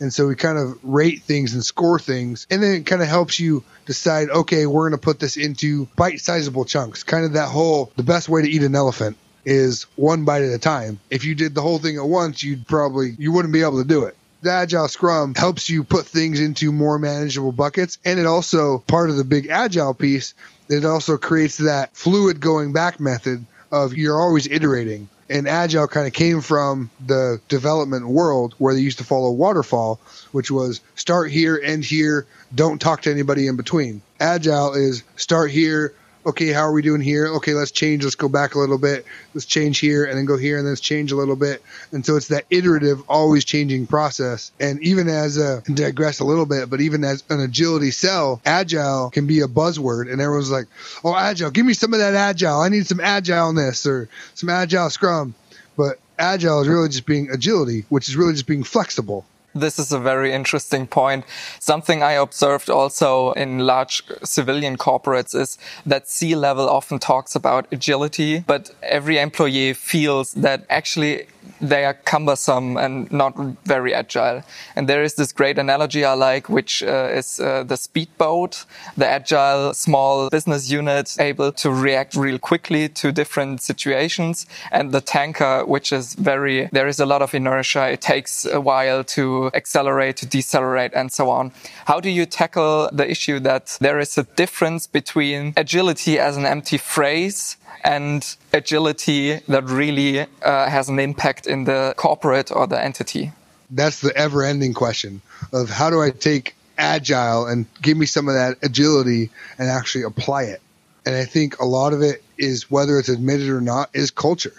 And 0.00 0.12
so 0.12 0.26
we 0.26 0.34
kind 0.34 0.58
of 0.58 0.78
rate 0.82 1.22
things 1.22 1.54
and 1.54 1.64
score 1.64 2.00
things. 2.00 2.48
And 2.50 2.60
then 2.60 2.74
it 2.74 2.86
kind 2.86 3.02
of 3.02 3.08
helps 3.08 3.38
you 3.38 3.62
decide, 3.86 4.30
okay, 4.30 4.66
we're 4.66 4.90
going 4.90 4.98
to 4.98 5.04
put 5.04 5.20
this 5.20 5.36
into 5.36 5.86
bite 5.94 6.20
sizable 6.20 6.64
chunks. 6.64 7.04
Kind 7.04 7.24
of 7.24 7.34
that 7.34 7.48
whole, 7.48 7.92
the 7.94 8.02
best 8.02 8.28
way 8.28 8.42
to 8.42 8.48
eat 8.48 8.64
an 8.64 8.74
elephant 8.74 9.16
is 9.44 9.84
one 9.94 10.24
bite 10.24 10.42
at 10.42 10.52
a 10.52 10.58
time. 10.58 10.98
If 11.08 11.24
you 11.24 11.36
did 11.36 11.54
the 11.54 11.62
whole 11.62 11.78
thing 11.78 11.98
at 11.98 12.04
once, 12.04 12.42
you'd 12.42 12.66
probably, 12.66 13.14
you 13.16 13.30
wouldn't 13.30 13.54
be 13.54 13.62
able 13.62 13.80
to 13.80 13.88
do 13.88 14.04
it 14.06 14.16
the 14.44 14.52
agile 14.52 14.88
scrum 14.88 15.34
helps 15.34 15.68
you 15.68 15.82
put 15.82 16.06
things 16.06 16.38
into 16.38 16.70
more 16.70 16.98
manageable 16.98 17.52
buckets. 17.52 17.98
And 18.04 18.20
it 18.20 18.26
also 18.26 18.78
part 18.86 19.10
of 19.10 19.16
the 19.16 19.24
big 19.24 19.48
agile 19.48 19.94
piece 19.94 20.34
it 20.68 20.84
also 20.84 21.18
creates 21.18 21.58
that 21.58 21.94
fluid 21.96 22.40
going 22.40 22.72
back 22.72 23.00
method 23.00 23.44
of 23.70 23.94
you're 23.94 24.20
always 24.20 24.46
iterating. 24.46 25.08
And 25.28 25.48
agile 25.48 25.88
kind 25.88 26.06
of 26.06 26.12
came 26.12 26.40
from 26.40 26.90
the 27.04 27.40
development 27.48 28.06
world 28.06 28.54
where 28.58 28.74
they 28.74 28.80
used 28.80 28.98
to 28.98 29.04
follow 29.04 29.30
waterfall 29.30 29.98
which 30.32 30.50
was 30.50 30.80
start 30.94 31.30
here 31.30 31.60
end 31.62 31.84
here 31.84 32.26
don't 32.54 32.80
talk 32.80 33.02
to 33.02 33.10
anybody 33.10 33.46
in 33.46 33.56
between. 33.56 34.02
Agile 34.20 34.74
is 34.74 35.02
start 35.16 35.50
here 35.50 35.94
okay, 36.26 36.52
how 36.52 36.62
are 36.62 36.72
we 36.72 36.82
doing 36.82 37.00
here? 37.00 37.26
Okay, 37.36 37.54
let's 37.54 37.70
change. 37.70 38.04
Let's 38.04 38.14
go 38.14 38.28
back 38.28 38.54
a 38.54 38.58
little 38.58 38.78
bit. 38.78 39.04
Let's 39.34 39.46
change 39.46 39.78
here 39.78 40.04
and 40.04 40.16
then 40.16 40.24
go 40.24 40.36
here 40.36 40.56
and 40.56 40.66
then 40.66 40.72
let's 40.72 40.80
change 40.80 41.12
a 41.12 41.16
little 41.16 41.36
bit. 41.36 41.62
And 41.92 42.04
so 42.04 42.16
it's 42.16 42.28
that 42.28 42.44
iterative, 42.50 43.02
always 43.08 43.44
changing 43.44 43.86
process. 43.86 44.52
And 44.58 44.82
even 44.82 45.08
as 45.08 45.36
a, 45.36 45.62
digress 45.62 46.20
a 46.20 46.24
little 46.24 46.46
bit, 46.46 46.70
but 46.70 46.80
even 46.80 47.04
as 47.04 47.22
an 47.30 47.40
agility 47.40 47.90
cell, 47.90 48.40
agile 48.44 49.10
can 49.10 49.26
be 49.26 49.40
a 49.40 49.48
buzzword. 49.48 50.10
And 50.10 50.20
everyone's 50.20 50.50
like, 50.50 50.66
oh, 51.04 51.14
agile, 51.14 51.50
give 51.50 51.66
me 51.66 51.74
some 51.74 51.92
of 51.92 52.00
that 52.00 52.14
agile. 52.14 52.60
I 52.60 52.68
need 52.68 52.86
some 52.86 52.98
agileness 52.98 53.86
or 53.86 54.08
some 54.34 54.48
agile 54.48 54.90
scrum. 54.90 55.34
But 55.76 55.98
agile 56.18 56.60
is 56.62 56.68
really 56.68 56.88
just 56.88 57.06
being 57.06 57.30
agility, 57.30 57.84
which 57.88 58.08
is 58.08 58.16
really 58.16 58.32
just 58.32 58.46
being 58.46 58.64
flexible 58.64 59.26
this 59.54 59.78
is 59.78 59.92
a 59.92 59.98
very 59.98 60.32
interesting 60.32 60.86
point. 60.86 61.24
Something 61.60 62.02
I 62.02 62.12
observed 62.12 62.68
also 62.68 63.32
in 63.32 63.60
large 63.60 64.02
civilian 64.22 64.76
corporates 64.76 65.34
is 65.34 65.58
that 65.86 66.08
C 66.08 66.34
level 66.34 66.68
often 66.68 66.98
talks 66.98 67.34
about 67.34 67.66
agility, 67.72 68.40
but 68.40 68.70
every 68.82 69.18
employee 69.18 69.72
feels 69.72 70.32
that 70.32 70.64
actually 70.68 71.26
they 71.60 71.84
are 71.84 71.94
cumbersome 71.94 72.76
and 72.76 73.10
not 73.12 73.34
very 73.64 73.94
agile. 73.94 74.42
And 74.76 74.88
there 74.88 75.02
is 75.02 75.14
this 75.14 75.32
great 75.32 75.58
analogy 75.58 76.04
I 76.04 76.14
like, 76.14 76.48
which 76.48 76.82
uh, 76.82 77.08
is 77.12 77.40
uh, 77.40 77.64
the 77.64 77.76
speedboat, 77.76 78.64
the 78.96 79.06
agile 79.06 79.74
small 79.74 80.30
business 80.30 80.70
unit 80.70 81.16
able 81.18 81.52
to 81.52 81.70
react 81.70 82.14
real 82.14 82.38
quickly 82.38 82.88
to 82.88 83.12
different 83.12 83.60
situations, 83.60 84.46
and 84.72 84.92
the 84.92 85.00
tanker, 85.00 85.64
which 85.64 85.92
is 85.92 86.14
very, 86.14 86.68
there 86.72 86.86
is 86.86 87.00
a 87.00 87.06
lot 87.06 87.22
of 87.22 87.34
inertia. 87.34 87.90
It 87.90 88.00
takes 88.00 88.44
a 88.44 88.60
while 88.60 89.04
to 89.04 89.50
accelerate, 89.54 90.16
to 90.18 90.26
decelerate, 90.26 90.92
and 90.94 91.12
so 91.12 91.30
on. 91.30 91.52
How 91.86 92.00
do 92.00 92.10
you 92.10 92.26
tackle 92.26 92.90
the 92.92 93.08
issue 93.10 93.40
that 93.40 93.76
there 93.80 93.98
is 93.98 94.18
a 94.18 94.24
difference 94.24 94.86
between 94.86 95.54
agility 95.56 96.18
as 96.18 96.36
an 96.36 96.46
empty 96.46 96.78
phrase 96.78 97.56
and 97.82 98.36
agility 98.52 99.34
that 99.48 99.64
really 99.64 100.20
uh, 100.20 100.26
has 100.42 100.88
an 100.88 100.98
impact 100.98 101.46
in 101.46 101.64
the 101.64 101.94
corporate 101.96 102.50
or 102.52 102.66
the 102.66 102.82
entity? 102.82 103.32
That's 103.70 104.00
the 104.00 104.16
ever 104.16 104.44
ending 104.44 104.74
question 104.74 105.20
of 105.52 105.70
how 105.70 105.90
do 105.90 106.00
I 106.00 106.10
take 106.10 106.54
agile 106.78 107.46
and 107.46 107.66
give 107.80 107.96
me 107.96 108.06
some 108.06 108.28
of 108.28 108.34
that 108.34 108.58
agility 108.62 109.30
and 109.58 109.68
actually 109.68 110.04
apply 110.04 110.44
it. 110.44 110.60
And 111.06 111.14
I 111.14 111.24
think 111.24 111.58
a 111.58 111.64
lot 111.64 111.92
of 111.92 112.02
it 112.02 112.22
is 112.38 112.70
whether 112.70 112.98
it's 112.98 113.08
admitted 113.08 113.48
or 113.48 113.60
not 113.60 113.90
is 113.92 114.10
culture. 114.10 114.54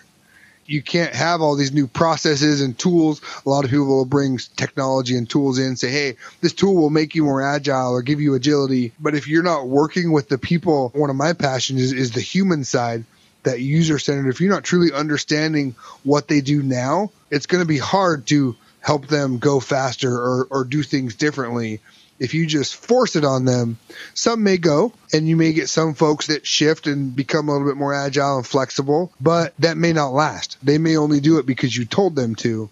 You 0.65 0.81
can't 0.81 1.13
have 1.13 1.41
all 1.41 1.55
these 1.55 1.71
new 1.71 1.87
processes 1.87 2.61
and 2.61 2.77
tools. 2.77 3.21
A 3.45 3.49
lot 3.49 3.65
of 3.65 3.69
people 3.69 3.85
will 3.85 4.05
bring 4.05 4.39
technology 4.55 5.15
and 5.15 5.29
tools 5.29 5.59
in, 5.59 5.75
say, 5.75 5.91
hey, 5.91 6.15
this 6.41 6.53
tool 6.53 6.75
will 6.75 6.89
make 6.89 7.13
you 7.13 7.23
more 7.23 7.41
agile 7.41 7.91
or 7.91 8.01
give 8.01 8.19
you 8.19 8.33
agility. 8.33 8.91
But 8.99 9.15
if 9.15 9.27
you're 9.27 9.43
not 9.43 9.67
working 9.67 10.11
with 10.11 10.27
the 10.27 10.37
people, 10.37 10.89
one 10.95 11.09
of 11.09 11.15
my 11.15 11.33
passions 11.33 11.81
is, 11.81 11.93
is 11.93 12.11
the 12.11 12.21
human 12.21 12.63
side 12.63 13.03
that 13.43 13.61
user 13.61 13.99
centered, 13.99 14.29
if 14.29 14.41
you're 14.41 14.53
not 14.53 14.63
truly 14.63 14.91
understanding 14.91 15.75
what 16.03 16.27
they 16.27 16.41
do 16.41 16.63
now, 16.63 17.11
it's 17.29 17.45
going 17.45 17.61
to 17.61 17.67
be 17.67 17.77
hard 17.77 18.25
to 18.27 18.55
help 18.81 19.07
them 19.07 19.37
go 19.37 19.59
faster 19.59 20.11
or, 20.11 20.47
or 20.49 20.63
do 20.63 20.83
things 20.83 21.15
differently. 21.15 21.79
If 22.17 22.33
you 22.33 22.45
just 22.45 22.75
force 22.75 23.15
it 23.15 23.25
on 23.25 23.45
them, 23.45 23.77
some 24.13 24.43
may 24.43 24.57
go 24.57 24.93
and 25.13 25.27
you 25.27 25.35
may 25.35 25.51
get 25.53 25.67
some 25.67 25.93
folks 25.93 26.27
that 26.27 26.47
shift 26.47 26.87
and 26.87 27.15
become 27.15 27.49
a 27.49 27.51
little 27.51 27.67
bit 27.67 27.77
more 27.77 27.93
agile 27.93 28.37
and 28.37 28.47
flexible, 28.47 29.11
but 29.19 29.53
that 29.59 29.77
may 29.77 29.91
not 29.91 30.13
last. 30.13 30.57
They 30.63 30.77
may 30.77 30.95
only 30.95 31.19
do 31.19 31.39
it 31.39 31.45
because 31.45 31.75
you 31.75 31.85
told 31.85 32.15
them 32.15 32.35
to. 32.35 32.69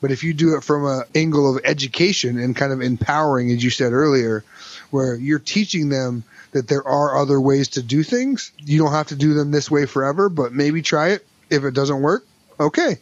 But 0.00 0.10
if 0.10 0.24
you 0.24 0.32
do 0.32 0.56
it 0.56 0.64
from 0.64 0.86
an 0.86 1.02
angle 1.14 1.54
of 1.54 1.64
education 1.64 2.38
and 2.38 2.56
kind 2.56 2.72
of 2.72 2.80
empowering, 2.80 3.50
as 3.50 3.62
you 3.62 3.70
said 3.70 3.92
earlier, 3.92 4.44
where 4.90 5.14
you're 5.14 5.38
teaching 5.38 5.88
them 5.88 6.24
that 6.52 6.68
there 6.68 6.86
are 6.86 7.18
other 7.18 7.40
ways 7.40 7.68
to 7.68 7.82
do 7.82 8.02
things. 8.02 8.52
You 8.58 8.78
don't 8.78 8.92
have 8.92 9.08
to 9.08 9.16
do 9.16 9.34
them 9.34 9.50
this 9.50 9.70
way 9.70 9.86
forever, 9.86 10.28
but 10.28 10.52
maybe 10.52 10.82
try 10.82 11.10
it. 11.10 11.26
If 11.50 11.64
it 11.64 11.74
doesn't 11.74 12.00
work, 12.00 12.26
okay. 12.58 12.98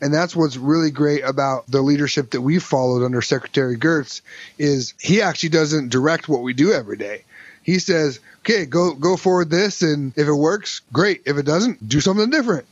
And 0.00 0.12
that's 0.12 0.34
what's 0.34 0.56
really 0.56 0.90
great 0.90 1.22
about 1.22 1.66
the 1.66 1.82
leadership 1.82 2.30
that 2.30 2.40
we've 2.40 2.62
followed 2.62 3.04
under 3.04 3.20
Secretary 3.20 3.76
Geurts 3.76 4.22
is 4.58 4.94
he 4.98 5.22
actually 5.22 5.50
doesn't 5.50 5.90
direct 5.90 6.28
what 6.28 6.42
we 6.42 6.54
do 6.54 6.72
every 6.72 6.96
day. 6.96 7.24
He 7.62 7.78
says, 7.78 8.18
"Okay, 8.40 8.64
go 8.64 8.94
go 8.94 9.16
forward 9.16 9.50
this 9.50 9.82
and 9.82 10.12
if 10.16 10.26
it 10.26 10.32
works, 10.32 10.80
great. 10.92 11.22
If 11.26 11.36
it 11.36 11.44
doesn't, 11.44 11.86
do 11.86 12.00
something 12.00 12.30
different." 12.30 12.66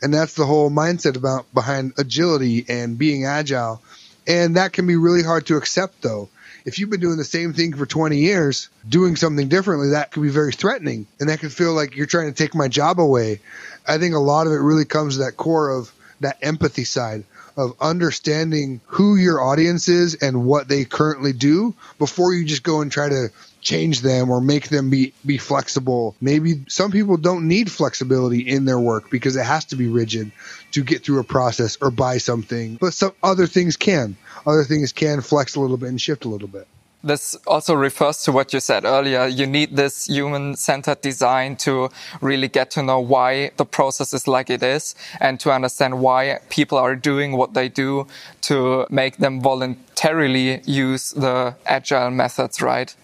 And 0.00 0.14
that's 0.14 0.34
the 0.34 0.46
whole 0.46 0.70
mindset 0.70 1.16
about 1.16 1.52
behind 1.52 1.94
agility 1.98 2.64
and 2.68 2.98
being 2.98 3.24
agile. 3.24 3.80
And 4.26 4.56
that 4.56 4.72
can 4.72 4.86
be 4.86 4.96
really 4.96 5.22
hard 5.22 5.46
to 5.46 5.56
accept 5.56 6.02
though 6.02 6.28
if 6.64 6.78
you've 6.78 6.90
been 6.90 7.00
doing 7.00 7.16
the 7.16 7.24
same 7.24 7.52
thing 7.52 7.74
for 7.74 7.86
20 7.86 8.18
years, 8.18 8.68
doing 8.88 9.16
something 9.16 9.48
differently, 9.48 9.90
that 9.90 10.12
could 10.12 10.22
be 10.22 10.28
very 10.28 10.52
threatening. 10.52 11.06
And 11.18 11.28
that 11.28 11.40
could 11.40 11.52
feel 11.52 11.72
like 11.72 11.96
you're 11.96 12.06
trying 12.06 12.32
to 12.32 12.36
take 12.36 12.54
my 12.54 12.68
job 12.68 13.00
away. 13.00 13.40
I 13.86 13.98
think 13.98 14.14
a 14.14 14.20
lot 14.20 14.46
of 14.46 14.52
it 14.52 14.56
really 14.56 14.84
comes 14.84 15.16
to 15.16 15.24
that 15.24 15.36
core 15.36 15.70
of 15.70 15.92
that 16.22 16.38
empathy 16.42 16.84
side 16.84 17.24
of 17.56 17.74
understanding 17.80 18.80
who 18.86 19.16
your 19.16 19.40
audience 19.42 19.88
is 19.88 20.14
and 20.16 20.44
what 20.44 20.68
they 20.68 20.84
currently 20.84 21.32
do 21.32 21.74
before 21.98 22.32
you 22.32 22.44
just 22.44 22.62
go 22.62 22.80
and 22.80 22.90
try 22.90 23.08
to 23.08 23.28
change 23.60 24.00
them 24.00 24.30
or 24.30 24.40
make 24.40 24.68
them 24.68 24.90
be, 24.90 25.12
be 25.24 25.38
flexible. 25.38 26.16
Maybe 26.20 26.64
some 26.68 26.90
people 26.90 27.16
don't 27.16 27.46
need 27.48 27.70
flexibility 27.70 28.40
in 28.40 28.64
their 28.64 28.80
work 28.80 29.10
because 29.10 29.36
it 29.36 29.44
has 29.44 29.66
to 29.66 29.76
be 29.76 29.88
rigid 29.88 30.32
to 30.72 30.82
get 30.82 31.04
through 31.04 31.20
a 31.20 31.24
process 31.24 31.78
or 31.80 31.90
buy 31.90 32.18
something, 32.18 32.76
but 32.76 32.94
some 32.94 33.12
other 33.22 33.46
things 33.46 33.76
can. 33.76 34.16
Other 34.46 34.64
things 34.64 34.92
can 34.92 35.20
flex 35.20 35.54
a 35.54 35.60
little 35.60 35.76
bit 35.76 35.90
and 35.90 36.00
shift 36.00 36.24
a 36.24 36.28
little 36.28 36.48
bit. 36.48 36.66
This 37.04 37.34
also 37.46 37.74
refers 37.74 38.22
to 38.24 38.32
what 38.32 38.52
you 38.52 38.60
said 38.60 38.84
earlier. 38.84 39.26
You 39.26 39.46
need 39.46 39.76
this 39.76 40.06
human 40.06 40.54
centered 40.54 41.00
design 41.00 41.56
to 41.56 41.90
really 42.20 42.48
get 42.48 42.70
to 42.72 42.82
know 42.82 43.00
why 43.00 43.50
the 43.56 43.64
process 43.64 44.14
is 44.14 44.28
like 44.28 44.50
it 44.50 44.62
is 44.62 44.94
and 45.20 45.40
to 45.40 45.50
understand 45.50 46.00
why 46.00 46.38
people 46.48 46.78
are 46.78 46.94
doing 46.94 47.32
what 47.32 47.54
they 47.54 47.68
do 47.68 48.06
to 48.42 48.86
make 48.90 49.16
them 49.16 49.40
voluntarily 49.40 50.60
use 50.64 51.10
the 51.10 51.56
agile 51.66 52.10
methods, 52.10 52.62
right? 52.62 52.94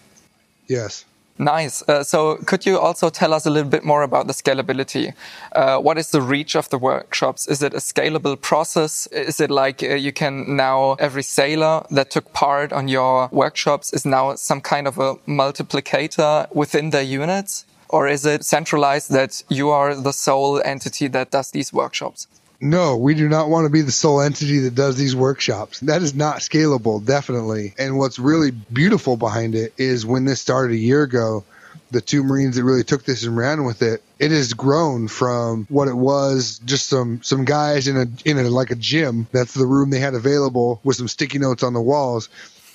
Yes. 0.67 1.03
Nice. 1.39 1.81
Uh, 1.87 2.03
so, 2.03 2.35
could 2.45 2.65
you 2.65 2.77
also 2.77 3.09
tell 3.09 3.33
us 3.33 3.45
a 3.45 3.49
little 3.49 3.69
bit 3.69 3.85
more 3.85 4.03
about 4.03 4.27
the 4.27 4.33
scalability? 4.33 5.13
Uh, 5.53 5.77
what 5.77 5.97
is 5.97 6.11
the 6.11 6.21
reach 6.21 6.53
of 6.53 6.69
the 6.69 6.77
workshops? 6.77 7.47
Is 7.47 7.63
it 7.63 7.73
a 7.73 7.77
scalable 7.77 8.39
process? 8.39 9.07
Is 9.07 9.39
it 9.39 9.49
like 9.49 9.81
uh, 9.81 9.95
you 9.95 10.11
can 10.11 10.57
now, 10.57 10.97
every 10.99 11.23
sailor 11.23 11.85
that 11.91 12.11
took 12.11 12.33
part 12.33 12.73
on 12.73 12.89
your 12.89 13.29
workshops 13.31 13.93
is 13.93 14.05
now 14.05 14.35
some 14.35 14.59
kind 14.59 14.85
of 14.85 14.97
a 14.97 15.15
multiplicator 15.27 16.53
within 16.53 16.89
their 16.89 17.03
units? 17.03 17.65
Or 17.87 18.05
is 18.09 18.25
it 18.25 18.43
centralized 18.43 19.09
that 19.11 19.41
you 19.47 19.69
are 19.69 19.95
the 19.95 20.11
sole 20.11 20.61
entity 20.65 21.07
that 21.07 21.31
does 21.31 21.51
these 21.51 21.71
workshops? 21.71 22.27
No, 22.61 22.97
we 22.97 23.13
do 23.13 23.29
not 23.29 23.49
want 23.49 23.65
to 23.65 23.69
be 23.69 23.81
the 23.81 23.91
sole 23.91 24.21
entity 24.21 24.59
that 24.59 24.75
does 24.75 24.97
these 24.97 25.15
workshops. 25.15 25.79
That 25.79 26.01
is 26.01 26.13
not 26.13 26.37
scalable, 26.37 27.03
definitely. 27.03 27.73
And 27.77 27.97
what's 27.97 28.19
really 28.19 28.51
beautiful 28.51 29.15
behind 29.15 29.55
it 29.55 29.73
is 29.77 30.05
when 30.05 30.25
this 30.25 30.41
started 30.41 30.73
a 30.73 30.77
year 30.77 31.03
ago, 31.03 31.45
the 31.91 32.01
two 32.01 32.23
Marines 32.23 32.57
that 32.57 32.63
really 32.63 32.83
took 32.83 33.03
this 33.03 33.23
and 33.23 33.35
ran 33.35 33.63
with 33.63 33.81
it, 33.81 34.03
it 34.19 34.31
has 34.31 34.53
grown 34.53 35.07
from 35.07 35.65
what 35.69 35.87
it 35.87 35.95
was 35.95 36.59
just 36.65 36.87
some 36.87 37.23
some 37.23 37.45
guys 37.45 37.87
in 37.87 37.97
a 37.97 38.29
in 38.29 38.37
a 38.37 38.49
like 38.49 38.71
a 38.71 38.75
gym. 38.75 39.27
That's 39.31 39.53
the 39.53 39.65
room 39.65 39.89
they 39.89 39.99
had 39.99 40.13
available 40.13 40.81
with 40.83 40.97
some 40.97 41.07
sticky 41.07 41.39
notes 41.39 41.63
on 41.63 41.73
the 41.73 41.81
walls 41.81 42.29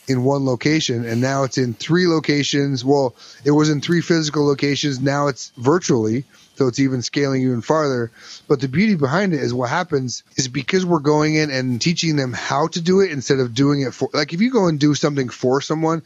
in 0.06 0.24
one 0.24 0.44
location 0.44 1.04
and 1.04 1.20
now 1.20 1.44
it's 1.44 1.58
in 1.58 1.74
three 1.74 2.06
locations. 2.06 2.84
Well, 2.84 3.14
it 3.44 3.50
was 3.50 3.70
in 3.70 3.80
three 3.80 4.00
physical 4.00 4.46
locations. 4.46 5.00
Now 5.00 5.28
it's 5.28 5.52
virtually 5.56 6.24
so 6.56 6.68
it's 6.68 6.78
even 6.78 7.02
scaling 7.02 7.42
even 7.42 7.62
farther. 7.62 8.10
But 8.48 8.60
the 8.60 8.68
beauty 8.68 8.94
behind 8.94 9.34
it 9.34 9.40
is 9.40 9.52
what 9.52 9.70
happens 9.70 10.22
is 10.36 10.48
because 10.48 10.86
we're 10.86 11.00
going 11.00 11.34
in 11.34 11.50
and 11.50 11.80
teaching 11.80 12.16
them 12.16 12.32
how 12.32 12.68
to 12.68 12.80
do 12.80 13.00
it 13.00 13.10
instead 13.10 13.40
of 13.40 13.54
doing 13.54 13.80
it 13.80 13.92
for, 13.92 14.08
like 14.12 14.32
if 14.32 14.40
you 14.40 14.50
go 14.50 14.66
and 14.66 14.78
do 14.78 14.94
something 14.94 15.28
for 15.28 15.60
someone, 15.60 16.02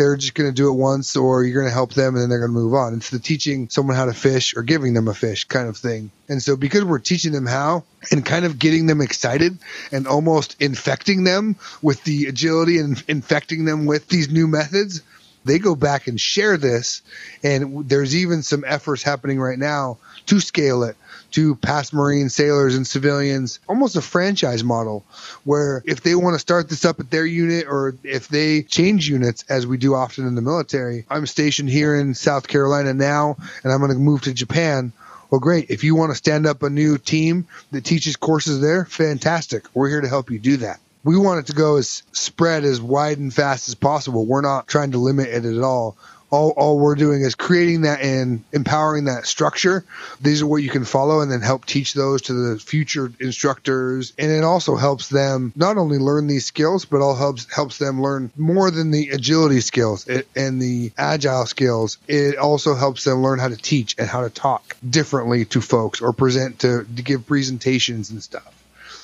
they're 0.00 0.16
just 0.16 0.32
going 0.32 0.48
to 0.48 0.54
do 0.54 0.70
it 0.70 0.76
once 0.76 1.14
or 1.14 1.44
you're 1.44 1.60
going 1.60 1.68
to 1.68 1.74
help 1.74 1.92
them 1.92 2.14
and 2.14 2.22
then 2.22 2.30
they're 2.30 2.38
going 2.38 2.52
to 2.52 2.58
move 2.58 2.72
on. 2.72 2.94
It's 2.94 3.10
the 3.10 3.18
teaching 3.18 3.68
someone 3.68 3.96
how 3.96 4.06
to 4.06 4.14
fish 4.14 4.56
or 4.56 4.62
giving 4.62 4.94
them 4.94 5.08
a 5.08 5.14
fish 5.14 5.44
kind 5.44 5.68
of 5.68 5.76
thing. 5.76 6.10
And 6.26 6.42
so 6.42 6.56
because 6.56 6.84
we're 6.84 7.00
teaching 7.00 7.32
them 7.32 7.44
how 7.44 7.84
and 8.10 8.24
kind 8.24 8.46
of 8.46 8.58
getting 8.58 8.86
them 8.86 9.02
excited 9.02 9.58
and 9.92 10.06
almost 10.06 10.56
infecting 10.58 11.24
them 11.24 11.56
with 11.82 12.02
the 12.04 12.28
agility 12.28 12.78
and 12.78 13.02
infecting 13.08 13.66
them 13.66 13.84
with 13.84 14.08
these 14.08 14.30
new 14.30 14.48
methods, 14.48 15.02
they 15.44 15.58
go 15.58 15.74
back 15.74 16.06
and 16.06 16.18
share 16.18 16.56
this. 16.56 17.02
And 17.42 17.86
there's 17.86 18.16
even 18.16 18.42
some 18.42 18.64
efforts 18.66 19.02
happening 19.02 19.38
right 19.38 19.58
now 19.58 19.98
to 20.28 20.40
scale 20.40 20.82
it 20.84 20.96
to 21.32 21.54
past 21.56 21.92
Marine 21.92 22.28
sailors 22.28 22.76
and 22.76 22.86
civilians, 22.86 23.60
almost 23.68 23.96
a 23.96 24.00
franchise 24.00 24.64
model 24.64 25.04
where 25.44 25.82
if 25.86 26.02
they 26.02 26.14
want 26.14 26.34
to 26.34 26.38
start 26.38 26.68
this 26.68 26.84
up 26.84 27.00
at 27.00 27.10
their 27.10 27.26
unit 27.26 27.66
or 27.68 27.94
if 28.04 28.28
they 28.28 28.62
change 28.62 29.08
units, 29.08 29.44
as 29.48 29.66
we 29.66 29.76
do 29.76 29.94
often 29.94 30.26
in 30.26 30.34
the 30.34 30.42
military, 30.42 31.04
I'm 31.10 31.26
stationed 31.26 31.70
here 31.70 31.94
in 31.94 32.14
South 32.14 32.48
Carolina 32.48 32.94
now 32.94 33.36
and 33.62 33.72
I'm 33.72 33.80
going 33.80 33.92
to 33.92 33.98
move 33.98 34.22
to 34.22 34.34
Japan. 34.34 34.92
Well, 35.30 35.40
great. 35.40 35.70
If 35.70 35.84
you 35.84 35.94
want 35.94 36.10
to 36.10 36.16
stand 36.16 36.46
up 36.46 36.62
a 36.62 36.70
new 36.70 36.98
team 36.98 37.46
that 37.70 37.84
teaches 37.84 38.16
courses 38.16 38.60
there, 38.60 38.84
fantastic. 38.84 39.64
We're 39.74 39.88
here 39.88 40.00
to 40.00 40.08
help 40.08 40.30
you 40.30 40.38
do 40.38 40.56
that 40.58 40.80
we 41.02 41.16
want 41.16 41.40
it 41.40 41.46
to 41.46 41.54
go 41.54 41.76
as 41.76 42.02
spread 42.12 42.64
as 42.64 42.80
wide 42.80 43.18
and 43.18 43.32
fast 43.32 43.68
as 43.68 43.74
possible. 43.74 44.26
We're 44.26 44.42
not 44.42 44.68
trying 44.68 44.92
to 44.92 44.98
limit 44.98 45.28
it 45.28 45.44
at 45.44 45.62
all. 45.62 45.96
All, 46.30 46.50
all 46.50 46.78
we're 46.78 46.94
doing 46.94 47.22
is 47.22 47.34
creating 47.34 47.82
that 47.82 48.00
and 48.00 48.44
empowering 48.52 49.06
that 49.06 49.26
structure. 49.26 49.84
These 50.20 50.42
are 50.42 50.46
what 50.46 50.62
you 50.62 50.70
can 50.70 50.84
follow 50.84 51.20
and 51.20 51.30
then 51.30 51.40
help 51.40 51.66
teach 51.66 51.94
those 51.94 52.22
to 52.22 52.32
the 52.32 52.58
future 52.58 53.12
instructors. 53.20 54.12
And 54.18 54.30
it 54.30 54.44
also 54.44 54.76
helps 54.76 55.08
them 55.08 55.52
not 55.56 55.76
only 55.76 55.98
learn 55.98 56.26
these 56.26 56.46
skills, 56.46 56.84
but 56.84 57.00
all 57.00 57.16
helps 57.16 57.52
helps 57.52 57.78
them 57.78 58.02
learn 58.02 58.30
more 58.36 58.70
than 58.70 58.90
the 58.90 59.10
agility 59.10 59.60
skills 59.60 60.06
and 60.06 60.62
the 60.62 60.92
agile 60.96 61.46
skills. 61.46 61.98
It 62.06 62.36
also 62.36 62.74
helps 62.74 63.04
them 63.04 63.22
learn 63.22 63.38
how 63.38 63.48
to 63.48 63.56
teach 63.56 63.96
and 63.98 64.08
how 64.08 64.22
to 64.22 64.30
talk 64.30 64.76
differently 64.88 65.44
to 65.46 65.60
folks 65.60 66.00
or 66.00 66.12
present 66.12 66.60
to, 66.60 66.86
to 66.96 67.02
give 67.02 67.26
presentations 67.26 68.10
and 68.10 68.22
stuff. 68.22 68.59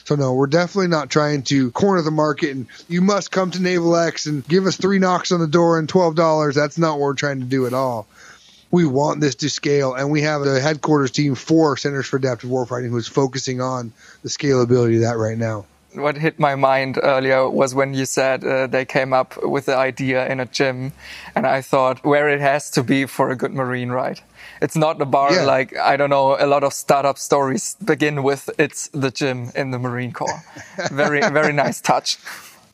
So 0.06 0.14
no, 0.14 0.34
we're 0.34 0.46
definitely 0.46 0.86
not 0.86 1.10
trying 1.10 1.42
to 1.44 1.72
corner 1.72 2.00
the 2.00 2.12
market 2.12 2.50
and 2.50 2.66
you 2.88 3.00
must 3.00 3.32
come 3.32 3.50
to 3.50 3.60
Naval 3.60 3.96
X 3.96 4.26
and 4.26 4.46
give 4.46 4.64
us 4.64 4.76
three 4.76 5.00
knocks 5.00 5.32
on 5.32 5.40
the 5.40 5.48
door 5.48 5.80
and 5.80 5.88
twelve 5.88 6.14
dollars. 6.14 6.54
That's 6.54 6.78
not 6.78 6.92
what 6.92 7.00
we're 7.00 7.14
trying 7.14 7.40
to 7.40 7.44
do 7.44 7.66
at 7.66 7.74
all. 7.74 8.06
We 8.70 8.86
want 8.86 9.20
this 9.20 9.34
to 9.36 9.50
scale, 9.50 9.94
and 9.94 10.10
we 10.10 10.22
have 10.22 10.42
a 10.42 10.60
headquarters 10.60 11.10
team 11.10 11.34
for 11.34 11.76
Centers 11.76 12.06
for 12.06 12.18
Adaptive 12.18 12.50
Warfighting 12.50 12.90
who's 12.90 13.08
focusing 13.08 13.60
on 13.60 13.92
the 14.22 14.28
scalability 14.28 14.96
of 14.96 15.02
that 15.02 15.16
right 15.16 15.38
now 15.38 15.66
what 15.96 16.16
hit 16.16 16.38
my 16.38 16.54
mind 16.54 16.98
earlier 17.02 17.48
was 17.48 17.74
when 17.74 17.94
you 17.94 18.04
said 18.04 18.44
uh, 18.44 18.66
they 18.66 18.84
came 18.84 19.12
up 19.12 19.42
with 19.42 19.66
the 19.66 19.76
idea 19.76 20.26
in 20.28 20.40
a 20.40 20.46
gym, 20.46 20.92
and 21.34 21.46
I 21.46 21.62
thought 21.62 22.04
where 22.04 22.28
it 22.28 22.40
has 22.40 22.70
to 22.72 22.82
be 22.82 23.06
for 23.06 23.30
a 23.30 23.36
good 23.36 23.52
marine, 23.52 23.90
right? 23.90 24.20
It's 24.60 24.76
not 24.76 24.98
the 24.98 25.06
bar 25.06 25.34
yeah. 25.34 25.42
like 25.42 25.76
I 25.76 25.96
don't 25.96 26.10
know. 26.10 26.36
A 26.38 26.46
lot 26.46 26.64
of 26.64 26.72
startup 26.72 27.18
stories 27.18 27.76
begin 27.84 28.22
with 28.22 28.50
it's 28.58 28.88
the 28.88 29.10
gym 29.10 29.50
in 29.54 29.70
the 29.70 29.78
Marine 29.78 30.12
Corps. 30.12 30.42
very 30.90 31.20
very 31.20 31.52
nice 31.52 31.80
touch. 31.80 32.18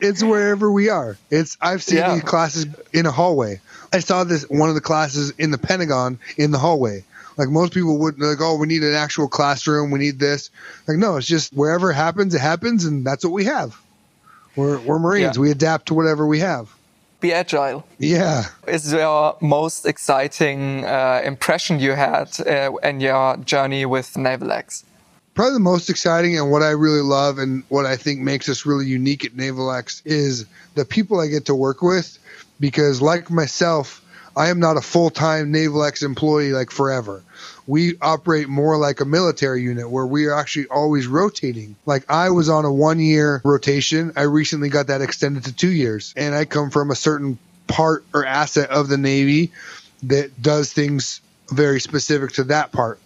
It's 0.00 0.22
wherever 0.22 0.70
we 0.70 0.88
are. 0.88 1.16
It's 1.30 1.56
I've 1.60 1.82
seen 1.82 1.98
yeah. 1.98 2.14
these 2.14 2.24
classes 2.24 2.66
in 2.92 3.06
a 3.06 3.10
hallway. 3.10 3.60
I 3.92 4.00
saw 4.00 4.24
this 4.24 4.48
one 4.48 4.68
of 4.68 4.74
the 4.74 4.80
classes 4.80 5.30
in 5.38 5.50
the 5.50 5.58
Pentagon 5.58 6.18
in 6.36 6.50
the 6.50 6.58
hallway. 6.58 7.04
Like 7.36 7.48
most 7.48 7.72
people 7.72 7.98
would 7.98 8.20
like, 8.20 8.40
oh, 8.40 8.56
we 8.56 8.66
need 8.66 8.82
an 8.82 8.94
actual 8.94 9.28
classroom. 9.28 9.90
We 9.90 9.98
need 9.98 10.18
this. 10.18 10.50
Like 10.86 10.98
no, 10.98 11.16
it's 11.16 11.26
just 11.26 11.52
wherever 11.52 11.90
it 11.90 11.94
happens, 11.94 12.34
it 12.34 12.40
happens, 12.40 12.84
and 12.84 13.04
that's 13.06 13.24
what 13.24 13.32
we 13.32 13.44
have. 13.44 13.80
We're 14.54 14.78
we're 14.80 14.98
Marines. 14.98 15.36
Yeah. 15.36 15.40
We 15.40 15.50
adapt 15.50 15.86
to 15.86 15.94
whatever 15.94 16.26
we 16.26 16.40
have 16.40 16.72
be 17.22 17.32
agile. 17.32 17.86
Yeah. 17.98 18.44
Is 18.66 18.92
your 18.92 19.36
most 19.40 19.86
exciting 19.86 20.84
uh, 20.84 21.22
impression 21.24 21.80
you 21.80 21.92
had 21.92 22.28
uh, 22.40 22.74
in 22.82 23.00
your 23.00 23.38
journey 23.38 23.86
with 23.86 24.16
Naval 24.16 24.52
X? 24.52 24.84
Probably 25.34 25.54
the 25.54 25.60
most 25.60 25.88
exciting 25.88 26.36
and 26.36 26.50
what 26.50 26.62
I 26.62 26.70
really 26.70 27.00
love 27.00 27.38
and 27.38 27.62
what 27.70 27.86
I 27.86 27.96
think 27.96 28.20
makes 28.20 28.50
us 28.50 28.66
really 28.66 28.84
unique 28.84 29.24
at 29.24 29.34
Naval 29.34 29.72
X 29.72 30.02
is 30.04 30.44
the 30.74 30.84
people 30.84 31.20
I 31.20 31.28
get 31.28 31.46
to 31.46 31.54
work 31.54 31.80
with 31.80 32.18
because 32.60 33.00
like 33.00 33.30
myself, 33.30 34.04
I 34.36 34.48
am 34.48 34.60
not 34.60 34.76
a 34.76 34.82
full-time 34.82 35.50
Naval 35.50 35.84
X 35.84 36.02
employee 36.02 36.52
like 36.52 36.70
forever 36.70 37.22
we 37.66 37.96
operate 38.00 38.48
more 38.48 38.76
like 38.76 39.00
a 39.00 39.04
military 39.04 39.62
unit 39.62 39.88
where 39.88 40.06
we 40.06 40.26
are 40.26 40.34
actually 40.34 40.66
always 40.66 41.06
rotating. 41.06 41.76
Like 41.86 42.10
I 42.10 42.30
was 42.30 42.48
on 42.48 42.64
a 42.64 42.72
one 42.72 43.00
year 43.00 43.40
rotation. 43.44 44.12
I 44.16 44.22
recently 44.22 44.68
got 44.68 44.88
that 44.88 45.02
extended 45.02 45.44
to 45.44 45.52
two 45.52 45.70
years 45.70 46.12
and 46.16 46.34
I 46.34 46.44
come 46.44 46.70
from 46.70 46.90
a 46.90 46.96
certain 46.96 47.38
part 47.66 48.04
or 48.12 48.24
asset 48.24 48.70
of 48.70 48.88
the 48.88 48.98
Navy 48.98 49.52
that 50.04 50.40
does 50.40 50.72
things 50.72 51.20
very 51.50 51.80
specific 51.80 52.32
to 52.32 52.44
that 52.44 52.72
part 52.72 52.98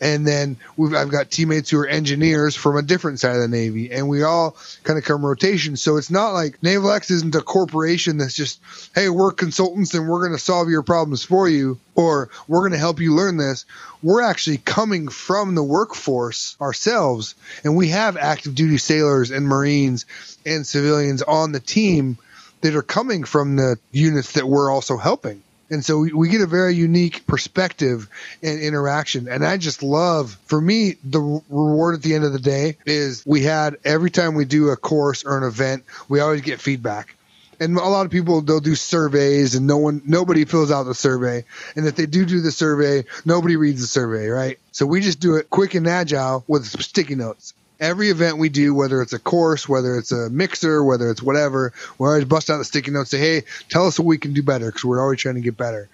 and 0.00 0.26
then 0.26 0.56
I've 0.78 1.10
got 1.10 1.30
teammates 1.30 1.70
who 1.70 1.78
are 1.78 1.86
engineers 1.86 2.56
from 2.56 2.76
a 2.76 2.82
different 2.82 3.20
side 3.20 3.36
of 3.36 3.42
the 3.42 3.48
Navy, 3.48 3.92
and 3.92 4.08
we 4.08 4.22
all 4.22 4.56
kind 4.82 4.98
of 4.98 5.04
come 5.04 5.24
rotation. 5.24 5.76
So 5.76 5.96
it's 5.98 6.10
not 6.10 6.32
like 6.32 6.62
Naval 6.62 6.90
X 6.90 7.10
isn't 7.10 7.34
a 7.34 7.42
corporation 7.42 8.16
that's 8.16 8.34
just, 8.34 8.60
hey, 8.94 9.10
we're 9.10 9.32
consultants 9.32 9.92
and 9.94 10.08
we're 10.08 10.20
going 10.20 10.36
to 10.36 10.42
solve 10.42 10.70
your 10.70 10.82
problems 10.82 11.22
for 11.22 11.48
you, 11.48 11.78
or 11.94 12.30
we're 12.48 12.60
going 12.60 12.72
to 12.72 12.78
help 12.78 13.00
you 13.00 13.14
learn 13.14 13.36
this. 13.36 13.66
We're 14.02 14.22
actually 14.22 14.58
coming 14.58 15.08
from 15.08 15.54
the 15.54 15.62
workforce 15.62 16.56
ourselves, 16.60 17.34
and 17.62 17.76
we 17.76 17.88
have 17.88 18.16
active 18.16 18.54
duty 18.54 18.78
sailors 18.78 19.30
and 19.30 19.46
Marines 19.46 20.06
and 20.46 20.66
civilians 20.66 21.20
on 21.22 21.52
the 21.52 21.60
team 21.60 22.16
that 22.62 22.74
are 22.74 22.82
coming 22.82 23.24
from 23.24 23.56
the 23.56 23.78
units 23.92 24.32
that 24.32 24.46
we're 24.46 24.70
also 24.70 24.96
helping. 24.96 25.42
And 25.70 25.84
so 25.84 25.98
we, 25.98 26.12
we 26.12 26.28
get 26.28 26.40
a 26.40 26.46
very 26.46 26.74
unique 26.74 27.26
perspective 27.26 28.08
and 28.42 28.60
interaction. 28.60 29.28
And 29.28 29.46
I 29.46 29.56
just 29.56 29.82
love, 29.82 30.36
for 30.46 30.60
me, 30.60 30.96
the 31.04 31.20
reward 31.20 31.94
at 31.94 32.02
the 32.02 32.14
end 32.14 32.24
of 32.24 32.32
the 32.32 32.40
day 32.40 32.76
is 32.86 33.24
we 33.24 33.42
had 33.42 33.76
every 33.84 34.10
time 34.10 34.34
we 34.34 34.44
do 34.44 34.70
a 34.70 34.76
course 34.76 35.24
or 35.24 35.38
an 35.38 35.44
event, 35.44 35.84
we 36.08 36.20
always 36.20 36.42
get 36.42 36.60
feedback. 36.60 37.14
And 37.60 37.76
a 37.76 37.80
lot 37.80 38.06
of 38.06 38.10
people 38.10 38.40
they'll 38.40 38.60
do 38.60 38.74
surveys 38.74 39.54
and 39.54 39.66
no 39.66 39.76
one 39.76 40.00
nobody 40.06 40.46
fills 40.46 40.70
out 40.70 40.84
the 40.84 40.94
survey. 40.94 41.44
And 41.76 41.86
if 41.86 41.94
they 41.94 42.06
do 42.06 42.24
do 42.24 42.40
the 42.40 42.50
survey 42.50 43.04
nobody 43.26 43.56
reads 43.56 43.82
the 43.82 43.86
survey 43.86 44.28
right? 44.28 44.58
So 44.72 44.86
we 44.86 45.02
just 45.02 45.20
do 45.20 45.36
it 45.36 45.50
quick 45.50 45.74
and 45.74 45.86
agile 45.86 46.42
with 46.48 46.64
sticky 46.82 47.16
notes 47.16 47.52
every 47.80 48.10
event 48.10 48.38
we 48.38 48.48
do, 48.48 48.74
whether 48.74 49.02
it's 49.02 49.12
a 49.12 49.18
course, 49.18 49.68
whether 49.68 49.96
it's 49.96 50.12
a 50.12 50.28
mixer, 50.30 50.84
whether 50.84 51.10
it's 51.10 51.22
whatever, 51.22 51.72
we 51.98 52.06
always 52.06 52.24
bust 52.26 52.50
out 52.50 52.58
the 52.58 52.64
sticky 52.64 52.90
notes, 52.90 53.10
say, 53.10 53.18
hey, 53.18 53.42
tell 53.68 53.86
us 53.86 53.98
what 53.98 54.06
we 54.06 54.18
can 54.18 54.34
do 54.34 54.42
better 54.42 54.66
because 54.66 54.84
we're 54.84 55.02
always 55.02 55.20
trying 55.20 55.36
to 55.36 55.40
get 55.40 55.56
better. 55.56 55.88